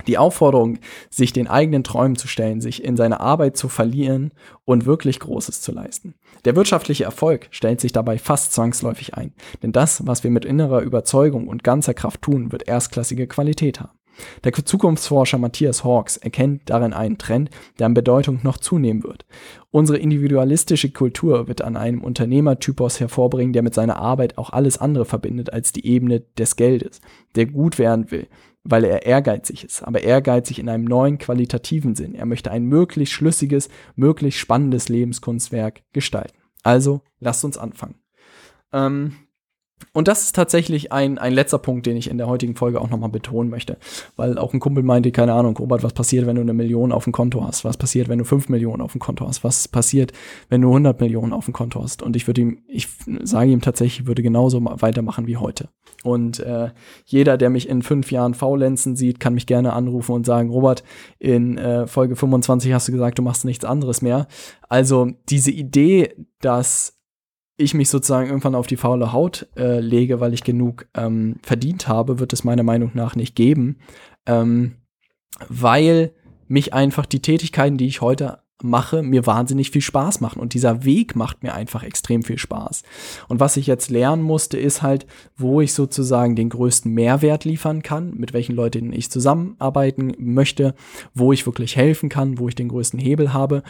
die 0.08 0.18
Aufforderung, 0.18 0.80
sich 1.10 1.34
den 1.34 1.48
eigenen 1.48 1.84
Träumen 1.84 2.16
zu 2.16 2.28
stellen, 2.28 2.62
sich 2.62 2.84
in 2.84 2.96
seine 2.96 3.20
Arbeit 3.20 3.58
zu 3.58 3.70
verlieren 3.70 4.32
und 4.66 4.86
wirklich 4.86 5.20
Großes 5.20 5.62
zu 5.62 5.72
leisten. 5.72 6.16
Der 6.46 6.56
wirtschaftliche 6.56 7.04
Erfolg 7.04 7.48
stellt 7.52 7.82
sich 7.82 7.92
dabei 7.92 8.18
fast 8.18 8.54
zwangsläufig 8.54 9.16
ein, 9.16 9.34
denn 9.64 9.72
das, 9.72 10.06
was 10.06 10.24
wir 10.24 10.32
mit 10.32 10.46
innerer 10.46 10.82
Überzeugung 10.82 11.48
und 11.48 11.64
ganzer 11.64 11.94
Kraft 11.94 12.22
tun, 12.22 12.52
wird 12.52 12.68
erstklassige 12.68 13.28
Qualität 13.28 13.80
haben. 13.80 14.00
Der 14.44 14.54
Zukunftsforscher 14.54 15.38
Matthias 15.38 15.84
Hawks 15.86 16.18
erkennt 16.18 16.70
darin 16.70 16.94
einen 16.94 17.18
Trend, 17.18 17.50
der 17.78 17.86
an 17.86 17.94
Bedeutung 17.94 18.40
noch 18.44 18.58
zunehmen 18.58 19.04
wird. 19.04 19.26
Unsere 19.72 19.98
individualistische 19.98 20.92
Kultur 20.92 21.48
wird 21.48 21.62
an 21.62 21.78
einem 21.78 22.04
Unternehmertypus 22.04 23.00
hervorbringen, 23.00 23.54
der 23.54 23.64
mit 23.64 23.74
seiner 23.74 23.98
Arbeit 23.98 24.38
auch 24.38 24.50
alles 24.50 24.78
andere 24.78 25.06
verbindet 25.06 25.54
als 25.54 25.72
die 25.72 25.86
Ebene 25.86 26.22
des 26.38 26.56
Geldes, 26.58 27.02
der 27.36 27.46
gut 27.46 27.80
werden 27.80 28.12
will, 28.12 28.28
weil 28.70 28.84
er 28.84 29.06
ehrgeizig 29.06 29.64
ist, 29.64 29.84
aber 29.84 30.02
ehrgeizig 30.02 30.60
in 30.60 30.70
einem 30.70 30.86
neuen 30.86 31.18
qualitativen 31.18 31.96
Sinn. 31.96 32.16
Er 32.16 32.26
möchte 32.26 32.52
ein 32.52 32.66
möglichst 32.66 33.14
schlüssiges, 33.14 33.70
möglichst 33.96 34.40
spannendes 34.40 34.90
Lebenskunstwerk 34.90 35.82
gestalten. 35.94 36.38
Also, 36.64 37.02
lasst 37.20 37.46
uns 37.46 37.58
anfangen. 37.58 37.96
Ähm, 38.72 39.14
und 39.94 40.08
das 40.08 40.24
ist 40.24 40.36
tatsächlich 40.36 40.92
ein, 40.92 41.18
ein 41.18 41.34
letzter 41.34 41.58
Punkt, 41.58 41.86
den 41.86 41.98
ich 41.98 42.10
in 42.10 42.18
der 42.18 42.28
heutigen 42.28 42.56
Folge 42.56 42.80
auch 42.80 42.90
nochmal 42.90 43.10
betonen 43.10 43.50
möchte. 43.50 43.78
Weil 44.16 44.38
auch 44.38 44.54
ein 44.54 44.60
Kumpel 44.60 44.84
meinte, 44.84 45.12
keine 45.12 45.34
Ahnung, 45.34 45.58
Robert, 45.58 45.84
was 45.84 45.94
passiert, 45.94 46.28
wenn 46.28 46.36
du 46.36 46.42
eine 46.42 46.54
Million 46.54 46.92
auf 46.92 47.06
dem 47.06 47.14
Konto 47.14 47.44
hast? 47.44 47.66
Was 47.66 47.78
passiert, 47.78 48.08
wenn 48.08 48.20
du 48.20 48.26
fünf 48.26 48.50
Millionen 48.50 48.82
auf 48.82 48.92
dem 48.92 49.00
Konto 49.00 49.28
hast? 49.28 49.44
Was 49.44 49.68
passiert, 49.68 50.12
wenn 50.50 50.62
du 50.62 50.70
100 50.70 51.00
Millionen 51.00 51.34
auf 51.34 51.46
dem 51.46 51.54
Konto 51.54 51.82
hast? 51.82 52.04
Und 52.04 52.16
ich 52.16 52.28
würde 52.28 52.42
ihm, 52.42 52.60
ich 52.68 52.88
sage 53.24 53.52
ihm 53.52 53.62
tatsächlich, 53.62 54.02
ich 54.02 54.08
würde 54.08 54.22
genauso 54.22 54.64
weitermachen 54.64 55.28
wie 55.28 55.38
heute. 55.38 55.70
Und 56.04 56.40
äh, 56.40 56.70
jeder, 57.06 57.38
der 57.38 57.50
mich 57.50 57.68
in 57.68 57.82
fünf 57.82 58.12
Jahren 58.12 58.34
faulenzen 58.34 58.96
sieht, 58.96 59.20
kann 59.20 59.34
mich 59.34 59.48
gerne 59.48 59.74
anrufen 59.74 60.14
und 60.14 60.26
sagen, 60.26 60.50
Robert, 60.50 60.84
in 61.18 61.58
äh, 61.58 61.88
Folge 61.88 62.16
25 62.16 62.74
hast 62.74 62.88
du 62.88 62.92
gesagt, 62.92 63.18
du 63.18 63.24
machst 63.24 63.44
nichts 63.44 63.66
anderes 63.66 64.02
mehr. 64.02 64.28
Also 64.70 65.08
diese 65.30 65.52
Idee, 65.52 66.14
dass 66.42 66.99
ich 67.60 67.74
mich 67.74 67.90
sozusagen 67.90 68.28
irgendwann 68.28 68.56
auf 68.56 68.68
die 68.68 68.78
faule 68.78 69.12
Haut 69.12 69.48
äh, 69.56 69.80
lege, 69.80 70.20
weil 70.20 70.34
ich 70.34 70.44
genug 70.44 70.88
ähm, 70.96 71.36
verdient 71.44 71.88
habe, 71.88 72.20
wird 72.20 72.34
es 72.34 72.44
meiner 72.44 72.64
Meinung 72.64 72.92
nach 72.94 73.16
nicht 73.16 73.36
geben, 73.36 73.78
ähm, 74.26 74.76
weil 75.48 76.14
mich 76.48 76.74
einfach 76.74 77.06
die 77.06 77.22
Tätigkeiten, 77.22 77.78
die 77.78 77.88
ich 77.88 78.02
heute 78.02 78.40
mache, 78.62 79.04
mir 79.04 79.26
wahnsinnig 79.26 79.72
viel 79.72 79.82
Spaß 79.82 80.22
machen. 80.22 80.42
Und 80.42 80.54
dieser 80.54 80.84
Weg 80.84 81.16
macht 81.16 81.44
mir 81.44 81.54
einfach 81.54 81.84
extrem 81.84 82.24
viel 82.24 82.38
Spaß. 82.38 82.84
Und 83.28 83.40
was 83.40 83.58
ich 83.58 83.68
jetzt 83.68 83.90
lernen 83.90 84.24
musste, 84.24 84.58
ist 84.58 84.82
halt, 84.82 85.06
wo 85.38 85.62
ich 85.62 85.74
sozusagen 85.74 86.36
den 86.36 86.50
größten 86.50 86.92
Mehrwert 86.92 87.46
liefern 87.46 87.84
kann, 87.84 88.14
mit 88.16 88.34
welchen 88.34 88.56
Leuten 88.56 88.92
ich 88.92 89.10
zusammenarbeiten 89.10 90.14
möchte, 90.18 90.76
wo 91.14 91.32
ich 91.32 91.46
wirklich 91.46 91.76
helfen 91.76 92.10
kann, 92.10 92.38
wo 92.38 92.48
ich 92.48 92.56
den 92.56 92.70
größten 92.70 93.00
Hebel 93.00 93.34
habe. 93.34 93.64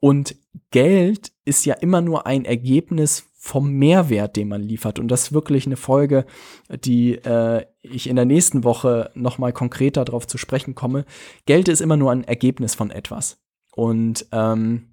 Und 0.00 0.36
Geld 0.70 1.32
ist 1.44 1.66
ja 1.66 1.74
immer 1.74 2.00
nur 2.00 2.26
ein 2.26 2.44
Ergebnis 2.44 3.29
vom 3.42 3.72
Mehrwert, 3.72 4.36
den 4.36 4.48
man 4.48 4.60
liefert. 4.60 4.98
Und 4.98 5.08
das 5.08 5.22
ist 5.22 5.32
wirklich 5.32 5.64
eine 5.64 5.76
Folge, 5.76 6.26
die 6.84 7.14
äh, 7.14 7.64
ich 7.80 8.06
in 8.06 8.16
der 8.16 8.26
nächsten 8.26 8.64
Woche 8.64 9.10
nochmal 9.14 9.54
konkreter 9.54 10.04
darauf 10.04 10.26
zu 10.26 10.36
sprechen 10.36 10.74
komme. 10.74 11.06
Geld 11.46 11.68
ist 11.68 11.80
immer 11.80 11.96
nur 11.96 12.12
ein 12.12 12.22
Ergebnis 12.22 12.74
von 12.74 12.90
etwas. 12.90 13.40
Und 13.74 14.26
ähm, 14.32 14.90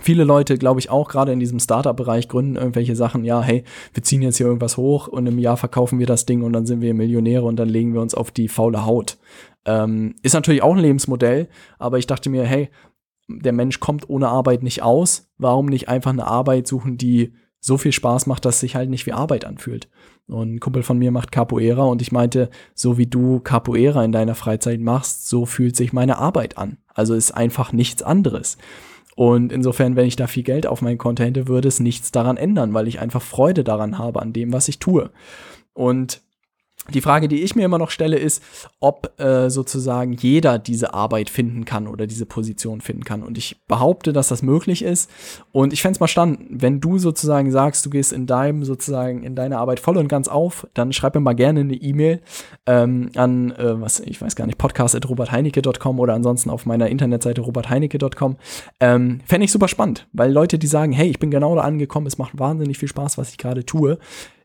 Viele 0.00 0.24
Leute, 0.24 0.56
glaube 0.56 0.80
ich, 0.80 0.88
auch 0.88 1.06
gerade 1.06 1.32
in 1.32 1.38
diesem 1.38 1.60
Startup-Bereich 1.60 2.26
gründen 2.26 2.56
irgendwelche 2.56 2.96
Sachen, 2.96 3.26
ja, 3.26 3.42
hey, 3.42 3.62
wir 3.92 4.02
ziehen 4.02 4.22
jetzt 4.22 4.38
hier 4.38 4.46
irgendwas 4.46 4.78
hoch 4.78 5.06
und 5.06 5.26
im 5.26 5.38
Jahr 5.38 5.58
verkaufen 5.58 5.98
wir 5.98 6.06
das 6.06 6.24
Ding 6.24 6.40
und 6.40 6.54
dann 6.54 6.64
sind 6.64 6.80
wir 6.80 6.94
Millionäre 6.94 7.44
und 7.44 7.56
dann 7.56 7.68
legen 7.68 7.92
wir 7.92 8.00
uns 8.00 8.14
auf 8.14 8.30
die 8.30 8.48
faule 8.48 8.86
Haut. 8.86 9.18
Ähm, 9.66 10.14
ist 10.22 10.32
natürlich 10.32 10.62
auch 10.62 10.72
ein 10.72 10.80
Lebensmodell, 10.80 11.46
aber 11.78 11.98
ich 11.98 12.06
dachte 12.06 12.30
mir, 12.30 12.44
hey, 12.44 12.70
der 13.28 13.52
Mensch 13.52 13.80
kommt 13.80 14.08
ohne 14.08 14.28
Arbeit 14.28 14.62
nicht 14.62 14.82
aus. 14.82 15.30
Warum 15.36 15.66
nicht 15.66 15.90
einfach 15.90 16.12
eine 16.12 16.26
Arbeit 16.26 16.66
suchen, 16.66 16.96
die 16.96 17.34
so 17.64 17.78
viel 17.78 17.92
Spaß 17.92 18.26
macht, 18.26 18.44
dass 18.44 18.56
es 18.56 18.60
sich 18.60 18.74
halt 18.74 18.90
nicht 18.90 19.06
wie 19.06 19.12
Arbeit 19.12 19.44
anfühlt? 19.44 19.88
Und 20.26 20.54
ein 20.54 20.60
Kumpel 20.60 20.82
von 20.82 20.98
mir 20.98 21.12
macht 21.12 21.30
Capoeira 21.32 21.84
und 21.84 22.02
ich 22.02 22.12
meinte, 22.12 22.50
so 22.74 22.98
wie 22.98 23.06
du 23.06 23.40
Capoeira 23.40 24.04
in 24.04 24.12
deiner 24.12 24.34
Freizeit 24.34 24.80
machst, 24.80 25.28
so 25.28 25.46
fühlt 25.46 25.76
sich 25.76 25.92
meine 25.92 26.18
Arbeit 26.18 26.58
an. 26.58 26.78
Also 26.88 27.14
ist 27.14 27.32
einfach 27.32 27.72
nichts 27.72 28.02
anderes. 28.02 28.58
Und 29.14 29.52
insofern, 29.52 29.94
wenn 29.94 30.06
ich 30.06 30.16
da 30.16 30.26
viel 30.26 30.42
Geld 30.42 30.66
auf 30.66 30.82
mein 30.82 30.98
Konto 30.98 31.22
hätte, 31.22 31.46
würde 31.46 31.68
es 31.68 31.80
nichts 31.80 32.10
daran 32.12 32.36
ändern, 32.36 32.74
weil 32.74 32.88
ich 32.88 32.98
einfach 32.98 33.22
Freude 33.22 33.62
daran 33.62 33.98
habe, 33.98 34.20
an 34.20 34.32
dem, 34.32 34.52
was 34.52 34.68
ich 34.68 34.78
tue. 34.78 35.10
Und 35.72 36.20
die 36.90 37.00
Frage, 37.00 37.28
die 37.28 37.42
ich 37.42 37.54
mir 37.54 37.64
immer 37.64 37.78
noch 37.78 37.90
stelle, 37.90 38.18
ist, 38.18 38.42
ob 38.80 39.18
äh, 39.20 39.50
sozusagen 39.50 40.14
jeder 40.14 40.58
diese 40.58 40.94
Arbeit 40.94 41.30
finden 41.30 41.64
kann 41.64 41.86
oder 41.86 42.08
diese 42.08 42.26
Position 42.26 42.80
finden 42.80 43.04
kann. 43.04 43.22
Und 43.22 43.38
ich 43.38 43.64
behaupte, 43.68 44.12
dass 44.12 44.28
das 44.28 44.42
möglich 44.42 44.82
ist. 44.82 45.08
Und 45.52 45.72
ich 45.72 45.80
fände 45.80 45.94
es 45.94 46.00
mal 46.00 46.08
spannend, 46.08 46.40
wenn 46.50 46.80
du 46.80 46.98
sozusagen 46.98 47.52
sagst, 47.52 47.86
du 47.86 47.90
gehst 47.90 48.12
in 48.12 48.26
deinem 48.26 48.64
sozusagen 48.64 49.22
in 49.22 49.36
deiner 49.36 49.58
Arbeit 49.58 49.78
voll 49.78 49.96
und 49.96 50.08
ganz 50.08 50.26
auf, 50.26 50.66
dann 50.74 50.92
schreib 50.92 51.14
mir 51.14 51.20
mal 51.20 51.34
gerne 51.34 51.60
eine 51.60 51.74
E-Mail 51.74 52.20
ähm, 52.66 53.10
an, 53.14 53.52
äh, 53.52 53.80
was 53.80 54.00
ich 54.00 54.20
weiß 54.20 54.34
gar 54.34 54.46
nicht, 54.46 54.58
podcast@robertheinecke.com 54.58 56.00
oder 56.00 56.14
ansonsten 56.14 56.50
auf 56.50 56.66
meiner 56.66 56.88
Internetseite 56.88 57.42
robertheinecke.com. 57.42 58.36
Ähm, 58.80 59.20
fände 59.24 59.44
ich 59.44 59.52
super 59.52 59.68
spannend, 59.68 60.08
weil 60.12 60.32
Leute, 60.32 60.58
die 60.58 60.66
sagen, 60.66 60.90
hey, 60.90 61.08
ich 61.08 61.20
bin 61.20 61.30
genau 61.30 61.54
da 61.54 61.62
angekommen, 61.62 62.08
es 62.08 62.18
macht 62.18 62.36
wahnsinnig 62.40 62.76
viel 62.78 62.88
Spaß, 62.88 63.18
was 63.18 63.30
ich 63.30 63.38
gerade 63.38 63.64
tue, 63.64 63.98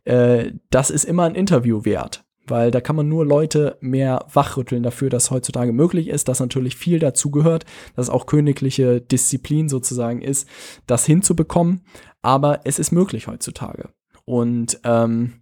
äh, 0.05 0.51
das 0.69 0.91
ist 0.91 1.03
immer 1.03 1.23
ein 1.23 1.35
Interview 1.35 1.83
wert 1.83 2.26
weil 2.47 2.71
da 2.71 2.81
kann 2.81 2.95
man 2.95 3.07
nur 3.07 3.25
Leute 3.25 3.77
mehr 3.81 4.25
wachrütteln 4.33 4.83
dafür, 4.83 5.09
dass 5.09 5.31
heutzutage 5.31 5.73
möglich 5.73 6.07
ist, 6.07 6.27
dass 6.27 6.39
natürlich 6.39 6.75
viel 6.75 6.99
dazu 6.99 7.31
gehört, 7.31 7.65
dass 7.95 8.09
auch 8.09 8.25
königliche 8.25 9.01
Disziplin 9.01 9.69
sozusagen 9.69 10.21
ist, 10.21 10.47
das 10.85 11.05
hinzubekommen, 11.05 11.81
aber 12.21 12.61
es 12.63 12.79
ist 12.79 12.91
möglich 12.91 13.27
heutzutage. 13.27 13.89
Und 14.25 14.79
ähm, 14.83 15.41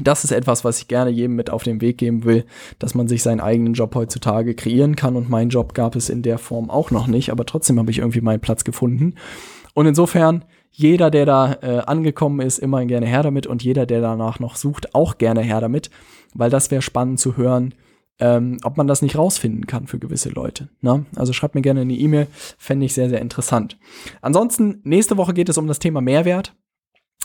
das 0.00 0.24
ist 0.24 0.30
etwas, 0.30 0.64
was 0.64 0.80
ich 0.80 0.88
gerne 0.88 1.10
jedem 1.10 1.36
mit 1.36 1.50
auf 1.50 1.64
den 1.64 1.82
Weg 1.82 1.98
geben 1.98 2.24
will, 2.24 2.46
dass 2.78 2.94
man 2.94 3.08
sich 3.08 3.22
seinen 3.22 3.40
eigenen 3.40 3.74
Job 3.74 3.94
heutzutage 3.94 4.54
kreieren 4.54 4.96
kann. 4.96 5.16
Und 5.16 5.28
meinen 5.28 5.50
Job 5.50 5.74
gab 5.74 5.96
es 5.96 6.08
in 6.08 6.22
der 6.22 6.38
Form 6.38 6.70
auch 6.70 6.90
noch 6.90 7.06
nicht, 7.06 7.30
aber 7.30 7.44
trotzdem 7.44 7.78
habe 7.78 7.90
ich 7.90 7.98
irgendwie 7.98 8.22
meinen 8.22 8.40
Platz 8.40 8.64
gefunden. 8.64 9.16
Und 9.74 9.86
insofern, 9.86 10.44
jeder, 10.72 11.10
der 11.10 11.26
da 11.26 11.52
äh, 11.62 11.78
angekommen 11.80 12.40
ist, 12.40 12.58
immer 12.58 12.84
gerne 12.86 13.06
her 13.06 13.22
damit 13.22 13.46
und 13.46 13.62
jeder, 13.62 13.86
der 13.86 14.00
danach 14.00 14.40
noch 14.40 14.56
sucht, 14.56 14.94
auch 14.94 15.18
gerne 15.18 15.42
her 15.42 15.60
damit 15.60 15.90
weil 16.34 16.50
das 16.50 16.70
wäre 16.70 16.82
spannend 16.82 17.20
zu 17.20 17.36
hören, 17.36 17.74
ähm, 18.18 18.58
ob 18.62 18.76
man 18.76 18.86
das 18.86 19.02
nicht 19.02 19.16
rausfinden 19.16 19.66
kann 19.66 19.86
für 19.86 19.98
gewisse 19.98 20.30
Leute. 20.30 20.68
Ne? 20.80 21.06
Also 21.16 21.32
schreibt 21.32 21.54
mir 21.54 21.62
gerne 21.62 21.80
eine 21.80 21.94
E-Mail, 21.94 22.26
fände 22.58 22.86
ich 22.86 22.94
sehr, 22.94 23.08
sehr 23.08 23.20
interessant. 23.20 23.78
Ansonsten, 24.20 24.80
nächste 24.84 25.16
Woche 25.16 25.34
geht 25.34 25.48
es 25.48 25.58
um 25.58 25.66
das 25.66 25.78
Thema 25.78 26.00
Mehrwert. 26.00 26.54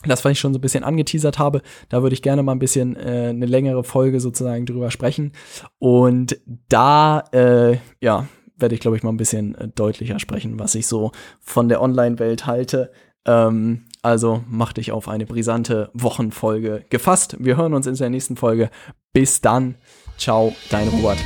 Das, 0.05 0.23
was 0.23 0.33
ich 0.33 0.39
schon 0.39 0.53
so 0.53 0.59
ein 0.59 0.61
bisschen 0.61 0.83
angeteasert 0.83 1.39
habe, 1.39 1.61
da 1.89 2.03
würde 2.03 2.13
ich 2.13 2.21
gerne 2.21 2.43
mal 2.43 2.51
ein 2.51 2.59
bisschen 2.59 2.95
äh, 2.95 3.29
eine 3.29 3.47
längere 3.47 3.83
Folge 3.83 4.19
sozusagen 4.19 4.67
drüber 4.67 4.91
sprechen. 4.91 5.31
Und 5.79 6.39
da, 6.69 7.23
äh, 7.31 7.77
ja, 7.99 8.27
werde 8.57 8.75
ich, 8.75 8.81
glaube 8.81 8.95
ich, 8.95 9.03
mal 9.03 9.09
ein 9.09 9.17
bisschen 9.17 9.55
äh, 9.55 9.67
deutlicher 9.67 10.19
sprechen, 10.19 10.59
was 10.59 10.75
ich 10.75 10.85
so 10.85 11.11
von 11.39 11.67
der 11.67 11.81
Online-Welt 11.81 12.45
halte. 12.45 12.91
Ähm, 13.27 13.83
also 14.01 14.43
mach 14.49 14.73
dich 14.73 14.91
auf 14.91 15.07
eine 15.07 15.25
brisante 15.25 15.89
Wochenfolge 15.93 16.85
gefasst. 16.89 17.35
Wir 17.39 17.57
hören 17.57 17.73
uns 17.73 17.87
in 17.87 17.95
der 17.95 18.09
nächsten 18.09 18.37
Folge. 18.37 18.69
Bis 19.13 19.41
dann. 19.41 19.75
Ciao, 20.17 20.55
dein 20.69 20.87
Robert. 20.87 21.17